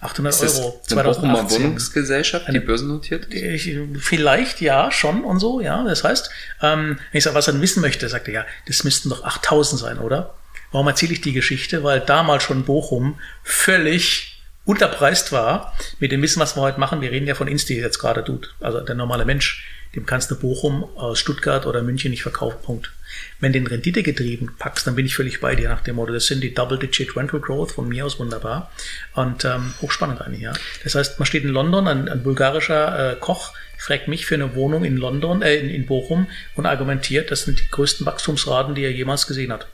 800 0.00 0.34
Ist 0.34 0.42
das 0.42 0.58
Euro. 0.58 0.82
eine 0.90 1.02
Bochumer 1.04 1.34
2018. 1.34 1.62
Wohnungsgesellschaft, 1.62 2.46
die 2.52 2.60
börsennotiert 2.60 3.26
ist? 3.26 3.66
Ich, 3.66 3.78
vielleicht 3.98 4.60
ja, 4.60 4.90
schon 4.90 5.24
und 5.24 5.38
so, 5.38 5.60
ja. 5.60 5.82
Das 5.84 6.04
heißt, 6.04 6.30
ähm, 6.62 6.98
wenn 7.10 7.18
ich 7.18 7.24
sage, 7.24 7.36
was 7.36 7.48
er 7.48 7.60
wissen 7.60 7.80
möchte, 7.80 8.08
sagt 8.08 8.28
er, 8.28 8.34
ja, 8.34 8.46
das 8.66 8.84
müssten 8.84 9.08
doch 9.08 9.24
8000 9.24 9.80
sein, 9.80 9.98
oder? 9.98 10.34
Warum 10.72 10.88
erzähle 10.88 11.12
ich 11.12 11.20
die 11.20 11.32
Geschichte? 11.32 11.84
Weil 11.84 12.00
damals 12.00 12.42
schon 12.42 12.64
Bochum 12.64 13.18
völlig 13.44 14.42
unterpreist 14.64 15.32
war 15.32 15.74
mit 16.00 16.12
dem 16.12 16.20
Wissen, 16.22 16.40
was 16.40 16.56
wir 16.56 16.62
heute 16.62 16.80
machen. 16.80 17.00
Wir 17.00 17.10
reden 17.10 17.26
ja 17.26 17.34
von 17.34 17.48
Insti 17.48 17.78
jetzt 17.78 17.98
gerade, 17.98 18.24
tut. 18.24 18.54
Also 18.60 18.80
der 18.80 18.94
normale 18.94 19.24
Mensch, 19.24 19.64
dem 19.94 20.06
kannst 20.06 20.30
du 20.30 20.36
Bochum 20.36 20.84
aus 20.96 21.18
Stuttgart 21.18 21.66
oder 21.66 21.82
München 21.82 22.10
nicht 22.10 22.22
verkaufen, 22.22 22.58
Punkt. 22.62 22.92
Wenn 23.38 23.52
den 23.52 23.66
Rendite 23.66 24.02
getrieben 24.02 24.54
packst, 24.58 24.86
dann 24.86 24.96
bin 24.96 25.06
ich 25.06 25.14
völlig 25.14 25.40
bei 25.40 25.54
dir 25.54 25.68
nach 25.68 25.82
dem 25.82 25.96
Motto. 25.96 26.12
Das 26.12 26.26
sind 26.26 26.42
die 26.42 26.52
Double-Digit 26.52 27.16
Rental 27.16 27.40
Growth 27.40 27.72
von 27.72 27.88
mir 27.88 28.04
aus 28.04 28.18
wunderbar 28.18 28.72
und 29.14 29.44
ähm, 29.44 29.74
hochspannend 29.80 30.20
eigentlich, 30.20 30.42
ja. 30.42 30.52
Das 30.82 30.94
heißt, 30.94 31.18
man 31.18 31.26
steht 31.26 31.44
in 31.44 31.50
London, 31.50 31.86
ein, 31.86 32.08
ein 32.08 32.22
bulgarischer 32.22 33.12
äh, 33.12 33.16
Koch 33.16 33.52
fragt 33.78 34.08
mich 34.08 34.26
für 34.26 34.34
eine 34.34 34.54
Wohnung 34.54 34.84
in 34.84 34.96
London, 34.96 35.42
äh, 35.42 35.56
in, 35.56 35.68
in 35.68 35.86
Bochum 35.86 36.26
und 36.56 36.66
argumentiert, 36.66 37.30
das 37.30 37.42
sind 37.42 37.60
die 37.60 37.70
größten 37.70 38.06
Wachstumsraten, 38.06 38.74
die 38.74 38.82
er 38.82 38.92
jemals 38.92 39.26
gesehen 39.26 39.52
hat. 39.52 39.66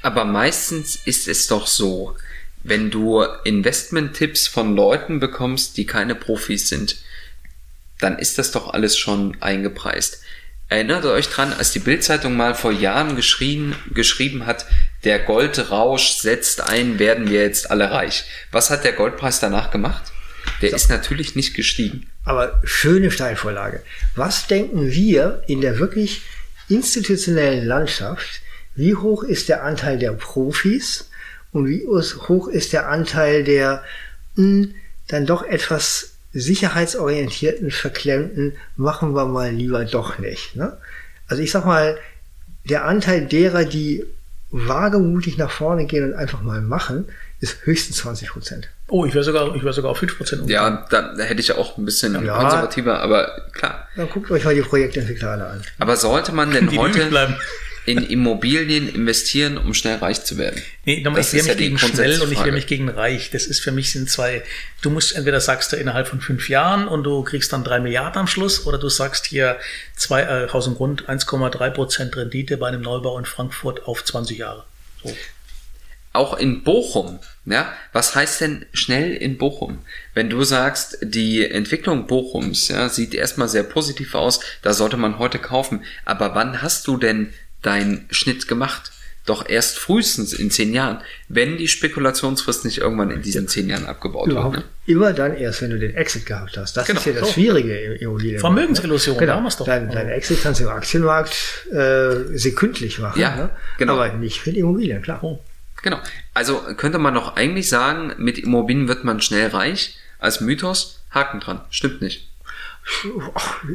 Aber 0.00 0.24
meistens 0.24 0.96
ist 0.96 1.28
es 1.28 1.46
doch 1.46 1.66
so, 1.66 2.16
wenn 2.64 2.90
du 2.90 3.22
Investment-Tipps 3.44 4.48
von 4.48 4.74
Leuten 4.74 5.20
bekommst, 5.20 5.76
die 5.76 5.86
keine 5.86 6.14
Profis 6.14 6.68
sind, 6.68 6.96
dann 8.02 8.18
ist 8.18 8.38
das 8.38 8.50
doch 8.50 8.72
alles 8.72 8.98
schon 8.98 9.36
eingepreist. 9.40 10.22
Erinnert 10.68 11.04
ihr 11.04 11.10
euch 11.10 11.28
dran, 11.28 11.52
als 11.52 11.72
die 11.72 11.80
Bildzeitung 11.80 12.34
mal 12.34 12.54
vor 12.54 12.72
Jahren 12.72 13.14
geschrien, 13.14 13.74
geschrieben 13.92 14.46
hat, 14.46 14.64
der 15.04 15.18
Goldrausch 15.18 16.14
setzt 16.16 16.62
ein, 16.62 16.98
werden 16.98 17.28
wir 17.28 17.42
jetzt 17.42 17.70
alle 17.70 17.90
reich. 17.90 18.24
Was 18.52 18.70
hat 18.70 18.82
der 18.84 18.92
Goldpreis 18.92 19.38
danach 19.38 19.70
gemacht? 19.70 20.12
Der 20.62 20.70
so. 20.70 20.76
ist 20.76 20.88
natürlich 20.88 21.36
nicht 21.36 21.54
gestiegen. 21.54 22.06
Aber 22.24 22.60
schöne 22.64 23.10
Steilvorlage. 23.10 23.82
Was 24.14 24.46
denken 24.46 24.90
wir 24.90 25.42
in 25.46 25.60
der 25.60 25.78
wirklich 25.78 26.22
institutionellen 26.68 27.66
Landschaft? 27.66 28.40
Wie 28.74 28.94
hoch 28.94 29.24
ist 29.24 29.50
der 29.50 29.64
Anteil 29.64 29.98
der 29.98 30.12
Profis 30.12 31.10
und 31.52 31.68
wie 31.68 31.84
hoch 31.86 32.48
ist 32.48 32.72
der 32.72 32.88
Anteil 32.88 33.44
der 33.44 33.84
mh, 34.36 34.44
hm, 34.44 34.74
dann 35.08 35.26
doch 35.26 35.42
etwas 35.42 36.11
sicherheitsorientierten, 36.32 37.70
verklemmten, 37.70 38.54
machen 38.76 39.14
wir 39.14 39.26
mal 39.26 39.50
lieber 39.50 39.84
doch 39.84 40.18
nicht. 40.18 40.56
Ne? 40.56 40.76
Also 41.28 41.42
ich 41.42 41.50
sag 41.50 41.64
mal, 41.66 41.98
der 42.64 42.84
Anteil 42.84 43.26
derer, 43.26 43.64
die 43.64 44.04
wagemutig 44.50 45.38
nach 45.38 45.50
vorne 45.50 45.86
gehen 45.86 46.04
und 46.04 46.14
einfach 46.14 46.42
mal 46.42 46.60
machen, 46.60 47.06
ist 47.40 47.64
höchstens 47.64 47.96
20 47.98 48.28
Prozent. 48.28 48.68
Oh, 48.88 49.04
ich 49.04 49.14
wäre 49.14 49.24
sogar, 49.24 49.54
ich 49.56 49.62
wäre 49.62 49.72
sogar 49.72 49.90
auf 49.90 49.98
5 49.98 50.16
Prozent. 50.16 50.50
Ja, 50.50 50.86
da, 50.90 51.14
da 51.14 51.22
hätte 51.24 51.40
ich 51.40 51.48
ja 51.48 51.56
auch 51.56 51.76
ein 51.78 51.84
bisschen 51.84 52.14
ja, 52.24 52.36
konservativer, 52.36 53.00
aber 53.00 53.48
klar. 53.52 53.88
Dann 53.96 54.08
guckt 54.08 54.30
euch 54.30 54.44
mal 54.44 54.54
die 54.54 54.60
Projektentwickler 54.60 55.30
alle 55.30 55.46
an. 55.46 55.62
Aber 55.78 55.96
sollte 55.96 56.32
man 56.32 56.52
denn 56.52 56.70
heute, 56.76 57.10
in 57.84 57.98
Immobilien 57.98 58.88
investieren, 58.88 59.58
um 59.58 59.74
schnell 59.74 59.96
reich 59.96 60.24
zu 60.24 60.38
werden. 60.38 60.62
Nee, 60.84 61.00
nochmal, 61.00 61.20
ich 61.22 61.32
wehre 61.32 61.42
mich 61.42 61.52
ja 61.52 61.54
gegen 61.54 61.78
schnell 61.78 62.20
und 62.22 62.32
ich 62.32 62.38
wehre 62.38 62.52
mich 62.52 62.66
gegen 62.66 62.88
reich. 62.88 63.30
Das 63.30 63.46
ist 63.46 63.60
für 63.60 63.72
mich 63.72 63.92
sind 63.92 64.08
zwei, 64.08 64.42
du 64.82 64.90
musst 64.90 65.14
entweder 65.14 65.40
sagst 65.40 65.72
du 65.72 65.76
innerhalb 65.76 66.06
von 66.06 66.20
fünf 66.20 66.48
Jahren 66.48 66.86
und 66.86 67.04
du 67.04 67.22
kriegst 67.22 67.52
dann 67.52 67.64
drei 67.64 67.80
Milliarden 67.80 68.20
am 68.20 68.26
Schluss 68.26 68.66
oder 68.66 68.78
du 68.78 68.88
sagst 68.88 69.26
hier 69.26 69.58
zwei, 69.96 70.22
äh, 70.22 70.48
Haus 70.52 70.66
und 70.66 70.76
Grund 70.76 71.08
1,3 71.08 71.70
Prozent 71.70 72.16
Rendite 72.16 72.56
bei 72.56 72.68
einem 72.68 72.82
Neubau 72.82 73.18
in 73.18 73.24
Frankfurt 73.24 73.86
auf 73.86 74.04
20 74.04 74.38
Jahre. 74.38 74.64
So. 75.02 75.14
Auch 76.14 76.36
in 76.36 76.62
Bochum, 76.62 77.20
ja, 77.46 77.72
was 77.94 78.14
heißt 78.14 78.42
denn 78.42 78.66
schnell 78.74 79.14
in 79.14 79.38
Bochum? 79.38 79.78
Wenn 80.12 80.28
du 80.28 80.44
sagst, 80.44 80.98
die 81.00 81.48
Entwicklung 81.48 82.06
Bochums 82.06 82.68
ja, 82.68 82.90
sieht 82.90 83.14
erstmal 83.14 83.48
sehr 83.48 83.62
positiv 83.62 84.14
aus, 84.14 84.40
da 84.60 84.74
sollte 84.74 84.98
man 84.98 85.18
heute 85.18 85.38
kaufen. 85.38 85.84
Aber 86.04 86.34
wann 86.34 86.60
hast 86.60 86.86
du 86.86 86.98
denn 86.98 87.32
deinen 87.62 88.06
Schnitt 88.10 88.48
gemacht. 88.48 88.92
Doch 89.24 89.48
erst 89.48 89.78
frühestens 89.78 90.32
in 90.32 90.50
zehn 90.50 90.74
Jahren, 90.74 91.00
wenn 91.28 91.56
die 91.56 91.68
Spekulationsfrist 91.68 92.64
nicht 92.64 92.78
irgendwann 92.78 93.12
in 93.12 93.22
diesen 93.22 93.46
zehn 93.46 93.68
Jahren 93.68 93.86
abgebaut 93.86 94.28
Überhaupt 94.28 94.56
wird. 94.56 94.64
Ne? 94.64 94.70
Immer 94.86 95.12
dann 95.12 95.36
erst, 95.36 95.62
wenn 95.62 95.70
du 95.70 95.78
den 95.78 95.94
Exit 95.94 96.26
gehabt 96.26 96.56
hast. 96.56 96.76
Das 96.76 96.88
genau. 96.88 96.98
ist 96.98 97.06
ja 97.06 97.12
das 97.12 97.30
Schwierige 97.30 97.78
im 97.78 97.92
Immobilien. 97.92 98.40
Vermögensillusion, 98.40 99.14
ne? 99.14 99.20
genau. 99.20 99.48
doch. 99.48 99.64
Dein, 99.64 99.88
dein 99.90 100.08
Exit 100.08 100.42
kannst 100.42 100.58
du 100.58 100.64
im 100.64 100.70
Aktienmarkt 100.70 101.68
äh, 101.70 102.36
sekündlich 102.36 102.98
machen. 102.98 103.20
Ja, 103.20 103.36
ne? 103.36 103.50
genau. 103.78 103.94
Aber 103.94 104.12
nicht 104.12 104.44
mit 104.44 104.56
Immobilien, 104.56 105.02
klar. 105.02 105.22
Oh. 105.22 105.38
Genau. 105.84 106.00
Also 106.34 106.60
könnte 106.76 106.98
man 106.98 107.14
doch 107.14 107.36
eigentlich 107.36 107.68
sagen, 107.68 108.12
mit 108.18 108.40
Immobilien 108.40 108.88
wird 108.88 109.04
man 109.04 109.20
schnell 109.20 109.48
reich. 109.48 109.98
Als 110.18 110.40
Mythos, 110.40 111.00
Haken 111.10 111.38
dran. 111.38 111.60
Stimmt 111.70 112.02
nicht 112.02 112.31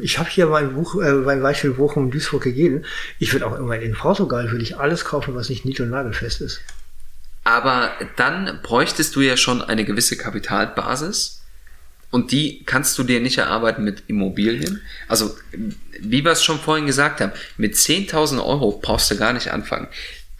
ich 0.02 0.18
habe 0.18 0.28
hier 0.28 0.46
mein 0.46 0.74
Buch, 0.74 1.00
äh, 1.00 1.12
mein 1.12 1.42
Beispiel 1.42 1.70
Bochum 1.70 2.04
und 2.04 2.14
Duisburg 2.14 2.42
gegeben. 2.42 2.84
Ich 3.18 3.32
würde 3.32 3.46
auch 3.46 3.52
irgendwann 3.52 3.80
in 3.80 3.94
Portugal 3.94 4.50
würde 4.50 4.62
ich 4.62 4.78
alles 4.78 5.04
kaufen, 5.04 5.34
was 5.34 5.48
nicht 5.48 5.64
nied- 5.64 5.80
und 5.80 5.90
nagelfest 5.90 6.40
ist. 6.40 6.60
Aber 7.44 7.92
dann 8.16 8.60
bräuchtest 8.62 9.16
du 9.16 9.20
ja 9.20 9.36
schon 9.36 9.62
eine 9.62 9.84
gewisse 9.84 10.16
Kapitalbasis 10.16 11.40
und 12.10 12.32
die 12.32 12.62
kannst 12.64 12.98
du 12.98 13.04
dir 13.04 13.20
nicht 13.20 13.38
erarbeiten 13.38 13.84
mit 13.84 14.04
Immobilien. 14.06 14.82
Also, 15.08 15.36
wie 16.00 16.24
wir 16.24 16.32
es 16.32 16.42
schon 16.42 16.58
vorhin 16.58 16.86
gesagt 16.86 17.20
haben, 17.20 17.32
mit 17.56 17.74
10.000 17.74 18.44
Euro 18.44 18.78
brauchst 18.82 19.10
du 19.10 19.16
gar 19.16 19.32
nicht 19.32 19.50
anfangen. 19.52 19.88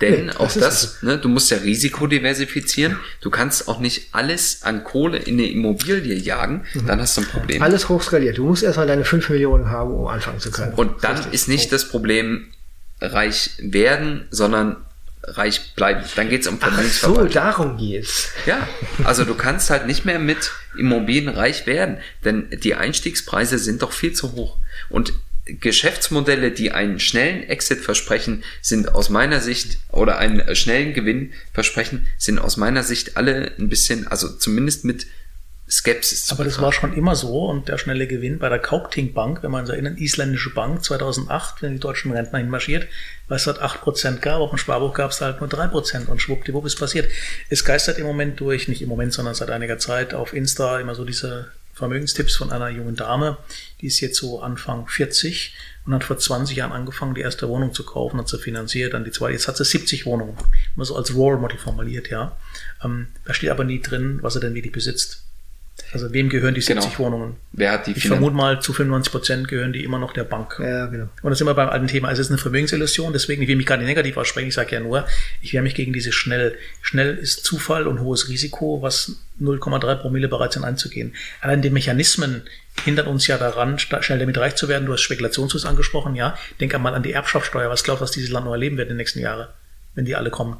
Denn 0.00 0.26
nee, 0.26 0.32
auch 0.32 0.52
das, 0.52 1.02
ne, 1.02 1.18
du 1.18 1.28
musst 1.28 1.50
ja 1.50 1.58
Risiko 1.58 2.06
diversifizieren. 2.06 2.98
Du 3.20 3.30
kannst 3.30 3.68
auch 3.68 3.80
nicht 3.80 4.08
alles 4.12 4.62
an 4.62 4.84
Kohle 4.84 5.18
in 5.18 5.34
eine 5.34 5.50
Immobilie 5.50 6.14
jagen, 6.14 6.64
mhm. 6.74 6.86
dann 6.86 7.00
hast 7.00 7.16
du 7.16 7.22
ein 7.22 7.26
Problem. 7.26 7.62
Alles 7.62 7.88
hochskaliert. 7.88 8.38
Du 8.38 8.44
musst 8.44 8.62
erstmal 8.62 8.86
deine 8.86 9.04
5 9.04 9.28
Millionen 9.30 9.70
haben, 9.70 9.92
um 9.92 10.06
anfangen 10.06 10.40
zu 10.40 10.50
können. 10.50 10.74
Und 10.74 11.04
dann 11.04 11.16
Richtig. 11.16 11.34
ist 11.34 11.48
nicht 11.48 11.72
das 11.72 11.88
Problem 11.88 12.52
reich 13.00 13.50
werden, 13.58 14.26
sondern 14.30 14.76
reich 15.22 15.74
bleiben. 15.74 16.02
Dann 16.16 16.28
geht's 16.30 16.46
um 16.46 16.58
Vermögensverwaltung. 16.58 17.26
Ach 17.28 17.32
so, 17.32 17.34
darum 17.34 17.76
geht's. 17.76 18.30
Ja, 18.46 18.66
also 19.04 19.24
du 19.24 19.34
kannst 19.34 19.70
halt 19.70 19.86
nicht 19.86 20.04
mehr 20.04 20.18
mit 20.18 20.52
Immobilien 20.76 21.28
reich 21.28 21.66
werden, 21.66 21.98
denn 22.24 22.48
die 22.50 22.74
Einstiegspreise 22.74 23.58
sind 23.58 23.82
doch 23.82 23.92
viel 23.92 24.12
zu 24.12 24.32
hoch. 24.32 24.56
Und 24.88 25.12
Geschäftsmodelle, 25.48 26.50
die 26.50 26.72
einen 26.72 27.00
schnellen 27.00 27.42
Exit 27.48 27.80
versprechen, 27.80 28.44
sind 28.60 28.94
aus 28.94 29.08
meiner 29.08 29.40
Sicht 29.40 29.78
oder 29.90 30.18
einen 30.18 30.54
schnellen 30.54 30.92
Gewinn 30.92 31.32
versprechen, 31.52 32.06
sind 32.18 32.38
aus 32.38 32.56
meiner 32.56 32.82
Sicht 32.82 33.16
alle 33.16 33.52
ein 33.58 33.68
bisschen, 33.68 34.06
also 34.06 34.28
zumindest 34.28 34.84
mit 34.84 35.06
Skepsis. 35.70 36.30
Aber 36.32 36.44
das 36.44 36.60
war 36.60 36.72
schon 36.72 36.94
immer 36.94 37.14
so 37.14 37.46
und 37.46 37.68
der 37.68 37.76
schnelle 37.76 38.06
Gewinn 38.06 38.38
bei 38.38 38.48
der 38.48 38.58
Kaupting 38.58 39.12
Bank, 39.12 39.42
wenn 39.42 39.50
man 39.50 39.66
sich 39.66 39.74
erinnert, 39.74 39.98
isländische 39.98 40.50
Bank 40.50 40.82
2008, 40.82 41.62
wenn 41.62 41.74
die 41.74 41.78
deutschen 41.78 42.12
Rentner 42.12 42.38
hinmarschiert, 42.38 42.88
weil 43.28 43.36
es 43.36 43.44
dort 43.44 43.62
8% 43.62 44.20
gab, 44.20 44.40
auf 44.40 44.50
dem 44.50 44.58
Sparbuch 44.58 44.94
gab 44.94 45.10
es 45.10 45.20
halt 45.20 45.40
nur 45.40 45.50
3% 45.50 46.06
und 46.06 46.22
schwuppdiwupp 46.22 46.64
ist 46.64 46.76
passiert. 46.76 47.10
Es 47.50 47.64
geistert 47.64 47.98
im 47.98 48.06
Moment 48.06 48.40
durch, 48.40 48.68
nicht 48.68 48.80
im 48.80 48.88
Moment, 48.88 49.12
sondern 49.12 49.34
seit 49.34 49.50
einiger 49.50 49.78
Zeit 49.78 50.14
auf 50.14 50.32
Insta 50.32 50.80
immer 50.80 50.94
so 50.94 51.04
diese 51.04 51.52
Vermögenstipps 51.78 52.36
von 52.36 52.50
einer 52.52 52.68
jungen 52.68 52.96
Dame, 52.96 53.38
die 53.80 53.86
ist 53.86 54.00
jetzt 54.00 54.18
so 54.18 54.40
Anfang 54.40 54.86
40 54.88 55.54
und 55.86 55.94
hat 55.94 56.04
vor 56.04 56.18
20 56.18 56.56
Jahren 56.56 56.72
angefangen, 56.72 57.14
die 57.14 57.22
erste 57.22 57.48
Wohnung 57.48 57.72
zu 57.72 57.84
kaufen, 57.84 58.18
hat 58.18 58.28
sie 58.28 58.38
finanziert, 58.38 58.94
dann 58.94 59.04
die 59.04 59.10
zweite, 59.10 59.32
jetzt 59.32 59.48
hat 59.48 59.56
sie 59.56 59.64
70 59.64 60.04
Wohnungen. 60.06 60.36
Immer 60.76 60.84
so 60.84 60.96
als 60.96 61.14
Role 61.14 61.38
Model 61.38 61.58
formuliert, 61.58 62.10
ja. 62.10 62.36
Ähm, 62.84 63.08
da 63.24 63.32
steht 63.32 63.50
aber 63.50 63.64
nie 63.64 63.80
drin, 63.80 64.18
was 64.22 64.34
er 64.34 64.40
denn 64.40 64.54
wirklich 64.54 64.72
besitzt. 64.72 65.27
Also 65.92 66.12
wem 66.12 66.28
gehören 66.28 66.54
die 66.54 66.60
70 66.60 66.90
genau. 66.90 66.98
Wohnungen? 66.98 67.36
Wer 67.52 67.72
hat 67.72 67.86
die 67.86 67.92
Ich 67.92 68.06
vermute 68.06 68.34
mal, 68.34 68.60
zu 68.60 68.72
95 68.72 69.10
Prozent 69.10 69.48
gehören 69.48 69.72
die 69.72 69.84
immer 69.84 69.98
noch 69.98 70.12
der 70.12 70.24
Bank. 70.24 70.56
Ja, 70.62 70.86
genau. 70.86 71.08
Und 71.22 71.30
das 71.30 71.38
sind 71.38 71.46
wir 71.46 71.54
beim 71.54 71.68
alten 71.68 71.86
Thema. 71.86 72.08
Also 72.08 72.20
es 72.20 72.26
ist 72.26 72.32
eine 72.32 72.38
Vermögensillusion, 72.38 73.12
deswegen, 73.12 73.42
ich 73.42 73.48
will 73.48 73.56
mich 73.56 73.66
gar 73.66 73.78
nicht 73.78 73.86
negativ 73.86 74.16
aussprechen, 74.16 74.48
ich 74.48 74.54
sage 74.54 74.74
ja 74.74 74.80
nur, 74.80 75.06
ich 75.40 75.52
wehre 75.52 75.62
mich 75.62 75.74
gegen 75.74 75.92
dieses 75.92 76.14
schnell. 76.14 76.56
Schnell 76.82 77.16
ist 77.16 77.44
Zufall 77.44 77.86
und 77.86 78.00
hohes 78.00 78.28
Risiko, 78.28 78.82
was 78.82 79.20
0,3 79.40 79.94
Promille 79.96 80.28
bereit 80.28 80.52
sind 80.52 80.64
einzugehen. 80.64 81.14
Allein 81.40 81.62
die 81.62 81.70
Mechanismen 81.70 82.42
hindern 82.84 83.06
uns 83.06 83.26
ja 83.26 83.38
daran, 83.38 83.78
schnell 83.78 84.18
damit 84.18 84.36
reich 84.38 84.56
zu 84.56 84.68
werden. 84.68 84.86
Du 84.86 84.92
hast 84.92 85.00
Spekulationsriss 85.00 85.64
angesprochen, 85.64 86.14
ja. 86.14 86.36
Denk 86.60 86.74
einmal 86.74 86.94
an 86.94 87.02
die 87.02 87.12
Erbschaftssteuer. 87.12 87.70
Was 87.70 87.82
glaubst 87.82 88.00
du, 88.00 88.04
was 88.04 88.10
dieses 88.10 88.30
Land 88.30 88.46
noch 88.46 88.52
erleben 88.52 88.76
wird 88.76 88.88
in 88.88 88.94
den 88.94 88.98
nächsten 88.98 89.20
Jahren, 89.20 89.48
wenn 89.94 90.04
die 90.04 90.16
alle 90.16 90.30
kommen? 90.30 90.56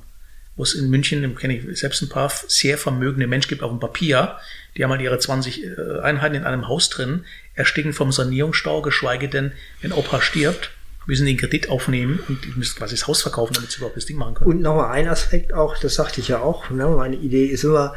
Wo 0.59 0.65
es 0.65 0.75
in 0.75 0.91
München, 0.91 1.35
kenne 1.37 1.57
ich 1.57 1.79
selbst 1.79 2.03
ein 2.03 2.09
paar 2.09 2.31
sehr 2.49 2.77
vermögende 2.77 3.27
Menschen 3.27 3.49
gibt 3.49 3.63
auf 3.63 3.71
dem 3.71 3.81
Papier, 3.81 4.37
die 4.77 4.85
haben 4.85 4.91
halt 4.91 5.01
ihre 5.01 5.19
20 5.19 5.65
äh, 5.65 6.01
Einheiten 6.03 6.35
in 6.35 6.45
einem 6.45 6.69
Haus 6.69 6.91
drin, 6.91 7.25
ersticken 7.55 7.93
vom 7.93 8.13
Sanierungsstau, 8.13 8.83
geschweige 8.83 9.29
denn, 9.29 9.53
wenn 9.81 9.93
Opa 9.93 10.21
stirbt, 10.21 10.71
müssen 11.07 11.27
den 11.27 11.37
Kredit 11.37 11.71
aufnehmen 11.71 12.19
und 12.29 12.57
müssen 12.57 12.77
quasi 12.77 12.97
das 12.97 13.07
Haus 13.07 13.23
verkaufen, 13.23 13.55
damit 13.55 13.71
sie 13.71 13.79
überhaupt 13.79 13.97
das 13.97 14.05
Ding 14.05 14.19
machen 14.19 14.35
können. 14.35 14.51
Und 14.51 14.61
nochmal 14.61 14.91
ein 14.91 15.09
Aspekt 15.09 15.55
auch, 15.55 15.79
das 15.79 15.95
sagte 15.95 16.21
ich 16.21 16.29
ja 16.29 16.41
auch, 16.41 16.69
ne, 16.71 16.87
meine 16.89 17.17
Idee 17.17 17.47
ist 17.47 17.65
immer, 17.65 17.95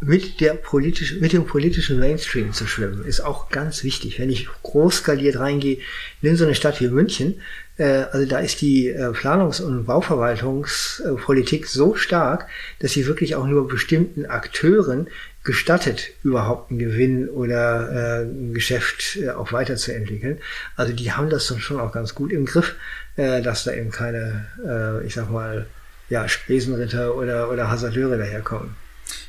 mit, 0.00 0.40
der 0.40 0.54
politisch, 0.54 1.14
mit 1.20 1.32
dem 1.32 1.44
politischen 1.44 1.98
Mainstream 1.98 2.52
zu 2.52 2.66
schwimmen, 2.66 3.04
ist 3.04 3.20
auch 3.20 3.48
ganz 3.50 3.84
wichtig. 3.84 4.18
Wenn 4.18 4.30
ich 4.30 4.48
groß 4.62 4.98
skaliert 4.98 5.38
reingehe, 5.38 5.78
nimm 6.22 6.36
so 6.36 6.44
eine 6.44 6.54
Stadt 6.54 6.80
wie 6.80 6.88
München, 6.88 7.40
also 7.84 8.26
da 8.26 8.38
ist 8.38 8.60
die 8.60 8.88
äh, 8.88 9.12
Planungs- 9.12 9.60
und 9.60 9.86
Bauverwaltungspolitik 9.86 11.66
so 11.66 11.94
stark, 11.94 12.48
dass 12.80 12.92
sie 12.92 13.06
wirklich 13.06 13.36
auch 13.36 13.46
nur 13.46 13.68
bestimmten 13.68 14.26
Akteuren 14.26 15.08
gestattet, 15.44 16.10
überhaupt 16.24 16.70
einen 16.70 16.78
Gewinn 16.78 17.28
oder 17.28 18.20
äh, 18.20 18.24
ein 18.24 18.52
Geschäft 18.52 19.16
äh, 19.16 19.30
auch 19.30 19.52
weiterzuentwickeln. 19.52 20.38
Also 20.76 20.92
die 20.92 21.12
haben 21.12 21.30
das 21.30 21.46
dann 21.46 21.60
schon 21.60 21.80
auch 21.80 21.92
ganz 21.92 22.14
gut 22.14 22.32
im 22.32 22.44
Griff, 22.44 22.74
äh, 23.16 23.40
dass 23.40 23.64
da 23.64 23.72
eben 23.72 23.90
keine, 23.90 24.46
äh, 24.66 25.06
ich 25.06 25.14
sag 25.14 25.30
mal, 25.30 25.66
ja, 26.10 26.28
Spesenritter 26.28 27.14
oder, 27.14 27.50
oder 27.50 27.70
Hasardeure 27.70 28.18
daherkommen. 28.18 28.76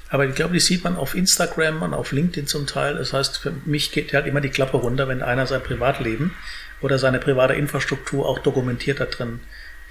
Aber 0.10 0.26
ich 0.26 0.36
glaube, 0.36 0.54
die 0.54 0.60
sieht 0.60 0.84
man 0.84 0.96
auf 0.96 1.14
Instagram 1.14 1.84
und 1.84 1.94
auf 1.94 2.12
LinkedIn 2.12 2.48
zum 2.48 2.66
Teil. 2.66 2.96
Das 2.96 3.14
heißt, 3.14 3.38
für 3.38 3.54
mich 3.66 3.92
geht 3.92 4.14
halt 4.14 4.26
immer 4.26 4.42
die 4.42 4.50
Klappe 4.50 4.78
runter, 4.78 5.08
wenn 5.08 5.22
einer 5.22 5.46
sein 5.46 5.62
Privatleben 5.62 6.34
oder 6.82 6.98
seine 6.98 7.20
private 7.20 7.54
Infrastruktur 7.54 8.28
auch 8.28 8.40
dokumentiert 8.40 9.00
da 9.00 9.06
drin. 9.06 9.40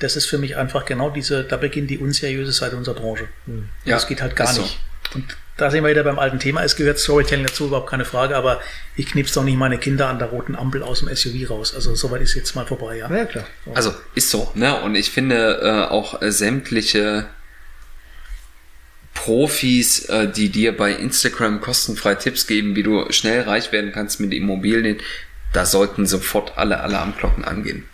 Das 0.00 0.16
ist 0.16 0.26
für 0.26 0.38
mich 0.38 0.57
einfach 0.57 0.85
genau 0.85 1.11
diese, 1.11 1.44
da 1.44 1.57
beginnt 1.57 1.90
die 1.90 1.98
unseriöse 1.98 2.52
Seite 2.52 2.76
unserer 2.76 2.94
Branche. 2.94 3.28
Hm. 3.46 3.68
Ja, 3.85 3.94
das 3.94 4.07
geht 4.07 4.20
halt 4.20 4.37
gar 4.37 4.52
nicht. 4.52 4.78
Und 5.14 5.37
da 5.57 5.70
sind 5.70 5.83
wir 5.83 5.90
wieder 5.90 6.04
beim 6.04 6.18
alten 6.18 6.38
Thema. 6.38 6.62
Es 6.62 6.76
gehört 6.76 6.98
Storytelling 6.98 7.46
dazu, 7.46 7.66
überhaupt 7.66 7.90
keine 7.90 8.04
Frage, 8.04 8.37
aber 8.37 8.61
ich 8.96 9.07
knipse 9.07 9.35
doch 9.35 9.44
nicht 9.44 9.57
meine 9.57 9.78
Kinder 9.78 10.09
an 10.09 10.18
der 10.18 10.28
roten 10.28 10.54
Ampel 10.54 10.83
aus 10.83 11.00
dem 11.00 11.14
SUV 11.14 11.50
raus. 11.50 11.74
Also 11.74 11.94
soweit 11.96 12.22
ist 12.22 12.35
jetzt 12.35 12.54
mal 12.54 12.64
vorbei, 12.64 12.98
ja. 12.98 13.12
Ja, 13.12 13.24
klar. 13.24 13.44
So. 13.64 13.72
Also 13.72 13.94
ist 14.14 14.31
so, 14.31 14.52
ne? 14.54 14.81
Und 14.83 14.94
ich 14.94 15.11
finde 15.11 15.61
äh, 15.61 15.92
auch 15.92 16.22
äh, 16.22 16.31
sämtliche 16.31 17.26
Profis, 19.18 20.04
äh, 20.04 20.31
die 20.31 20.48
dir 20.48 20.76
bei 20.76 20.92
Instagram 20.92 21.61
kostenfrei 21.61 22.14
Tipps 22.14 22.46
geben, 22.46 22.76
wie 22.76 22.85
du 22.85 23.11
schnell 23.11 23.42
reich 23.42 23.72
werden 23.72 23.90
kannst 23.92 24.20
mit 24.20 24.33
Immobilien, 24.33 24.98
da 25.52 25.66
sollten 25.66 26.07
sofort 26.07 26.57
alle 26.57 26.81
Alarmglocken 26.81 27.44
angehen. 27.44 27.85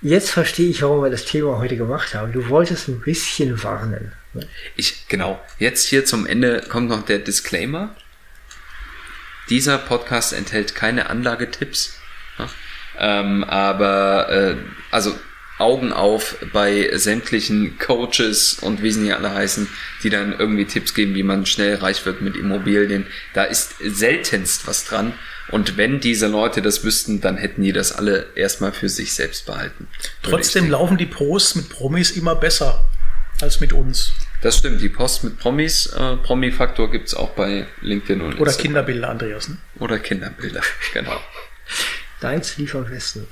Jetzt 0.00 0.30
verstehe 0.30 0.70
ich, 0.70 0.82
warum 0.82 1.02
wir 1.02 1.10
das 1.10 1.26
Thema 1.26 1.58
heute 1.58 1.76
gemacht 1.76 2.14
haben. 2.14 2.32
Du 2.32 2.48
wolltest 2.48 2.88
ein 2.88 3.00
bisschen 3.00 3.62
warnen. 3.62 4.12
ne? 4.32 4.48
Ich, 4.74 5.06
genau. 5.08 5.38
Jetzt 5.58 5.86
hier 5.86 6.04
zum 6.06 6.26
Ende 6.26 6.62
kommt 6.68 6.88
noch 6.88 7.04
der 7.04 7.18
Disclaimer. 7.18 7.94
Dieser 9.50 9.76
Podcast 9.78 10.32
enthält 10.32 10.74
keine 10.74 11.10
Anlagetipps. 11.10 11.98
Ja? 12.38 12.48
Ähm, 12.98 13.44
aber, 13.44 14.30
äh, 14.30 14.56
also 14.90 15.14
Augen 15.58 15.92
auf 15.92 16.36
bei 16.52 16.90
sämtlichen 16.94 17.78
Coaches 17.78 18.58
und 18.60 18.82
wie 18.82 18.90
sie 18.92 19.00
nicht 19.00 19.14
alle 19.14 19.34
heißen, 19.34 19.68
die 20.02 20.10
dann 20.10 20.38
irgendwie 20.38 20.66
Tipps 20.66 20.94
geben, 20.94 21.14
wie 21.14 21.22
man 21.22 21.46
schnell 21.46 21.76
reich 21.76 22.04
wird 22.04 22.20
mit 22.20 22.36
Immobilien. 22.36 23.06
Da 23.32 23.44
ist 23.44 23.74
seltenst 23.80 24.66
was 24.66 24.84
dran. 24.84 25.14
Und 25.48 25.76
wenn 25.76 26.00
diese 26.00 26.26
Leute 26.26 26.60
das 26.60 26.84
wüssten, 26.84 27.20
dann 27.20 27.36
hätten 27.36 27.62
die 27.62 27.72
das 27.72 27.92
alle 27.92 28.26
erstmal 28.34 28.72
für 28.72 28.88
sich 28.88 29.14
selbst 29.14 29.46
behalten. 29.46 29.88
Trotzdem 30.22 30.68
laufen 30.68 30.98
die 30.98 31.06
Posts 31.06 31.54
mit 31.54 31.68
Promis 31.68 32.10
immer 32.10 32.34
besser 32.34 32.84
als 33.40 33.60
mit 33.60 33.72
uns. 33.72 34.12
Das 34.42 34.58
stimmt, 34.58 34.80
die 34.80 34.88
Post 34.88 35.24
mit 35.24 35.38
Promis, 35.38 35.86
äh, 35.86 36.16
Promi-Faktor 36.16 36.90
gibt's 36.90 37.14
auch 37.14 37.30
bei 37.30 37.66
LinkedIn 37.80 38.20
und 38.20 38.34
Oder 38.34 38.46
Instagram. 38.46 38.62
Kinderbilder, 38.62 39.08
Andreas. 39.08 39.48
Ne? 39.48 39.56
Oder 39.78 39.98
Kinderbilder, 39.98 40.60
genau. 40.92 41.20
Deins 42.20 42.56
lief 42.56 42.74
am 42.74 42.84
besten. 42.84 43.26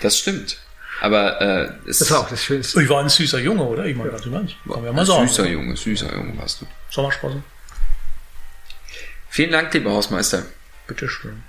Das 0.00 0.18
stimmt. 0.18 0.60
Aber 1.00 1.40
äh, 1.40 1.88
es 1.88 1.98
Das 1.98 2.10
war 2.10 2.20
auch 2.20 2.28
das 2.28 2.42
Schönste. 2.42 2.82
Ich 2.82 2.88
war 2.88 3.02
ein 3.02 3.08
süßer 3.08 3.40
Junge, 3.40 3.62
oder? 3.62 3.84
Ich 3.84 3.96
meine, 3.96 4.10
ganz 4.10 4.24
im 4.26 4.34
Ernst. 4.34 4.56
Kann 4.64 4.76
man 4.76 4.84
ja 4.84 4.92
mal 4.92 5.00
ein 5.00 5.06
sagen. 5.06 5.28
süßer 5.28 5.48
Junge, 5.48 5.76
süßer 5.76 6.14
Junge 6.14 6.36
warst 6.38 6.62
du. 6.62 6.66
Sommersprossen. 6.90 7.44
Vielen 9.28 9.52
Dank, 9.52 9.72
lieber 9.74 9.92
Hausmeister. 9.92 10.44
Bitteschön. 10.86 11.42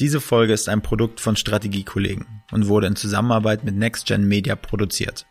Diese 0.00 0.20
Folge 0.20 0.52
ist 0.52 0.68
ein 0.68 0.80
Produkt 0.80 1.20
von 1.20 1.36
Strategiekollegen 1.36 2.26
und 2.52 2.68
wurde 2.68 2.86
in 2.86 2.96
Zusammenarbeit 2.96 3.64
mit 3.64 3.74
NextGen 3.74 4.26
Media 4.26 4.54
produziert. 4.56 5.26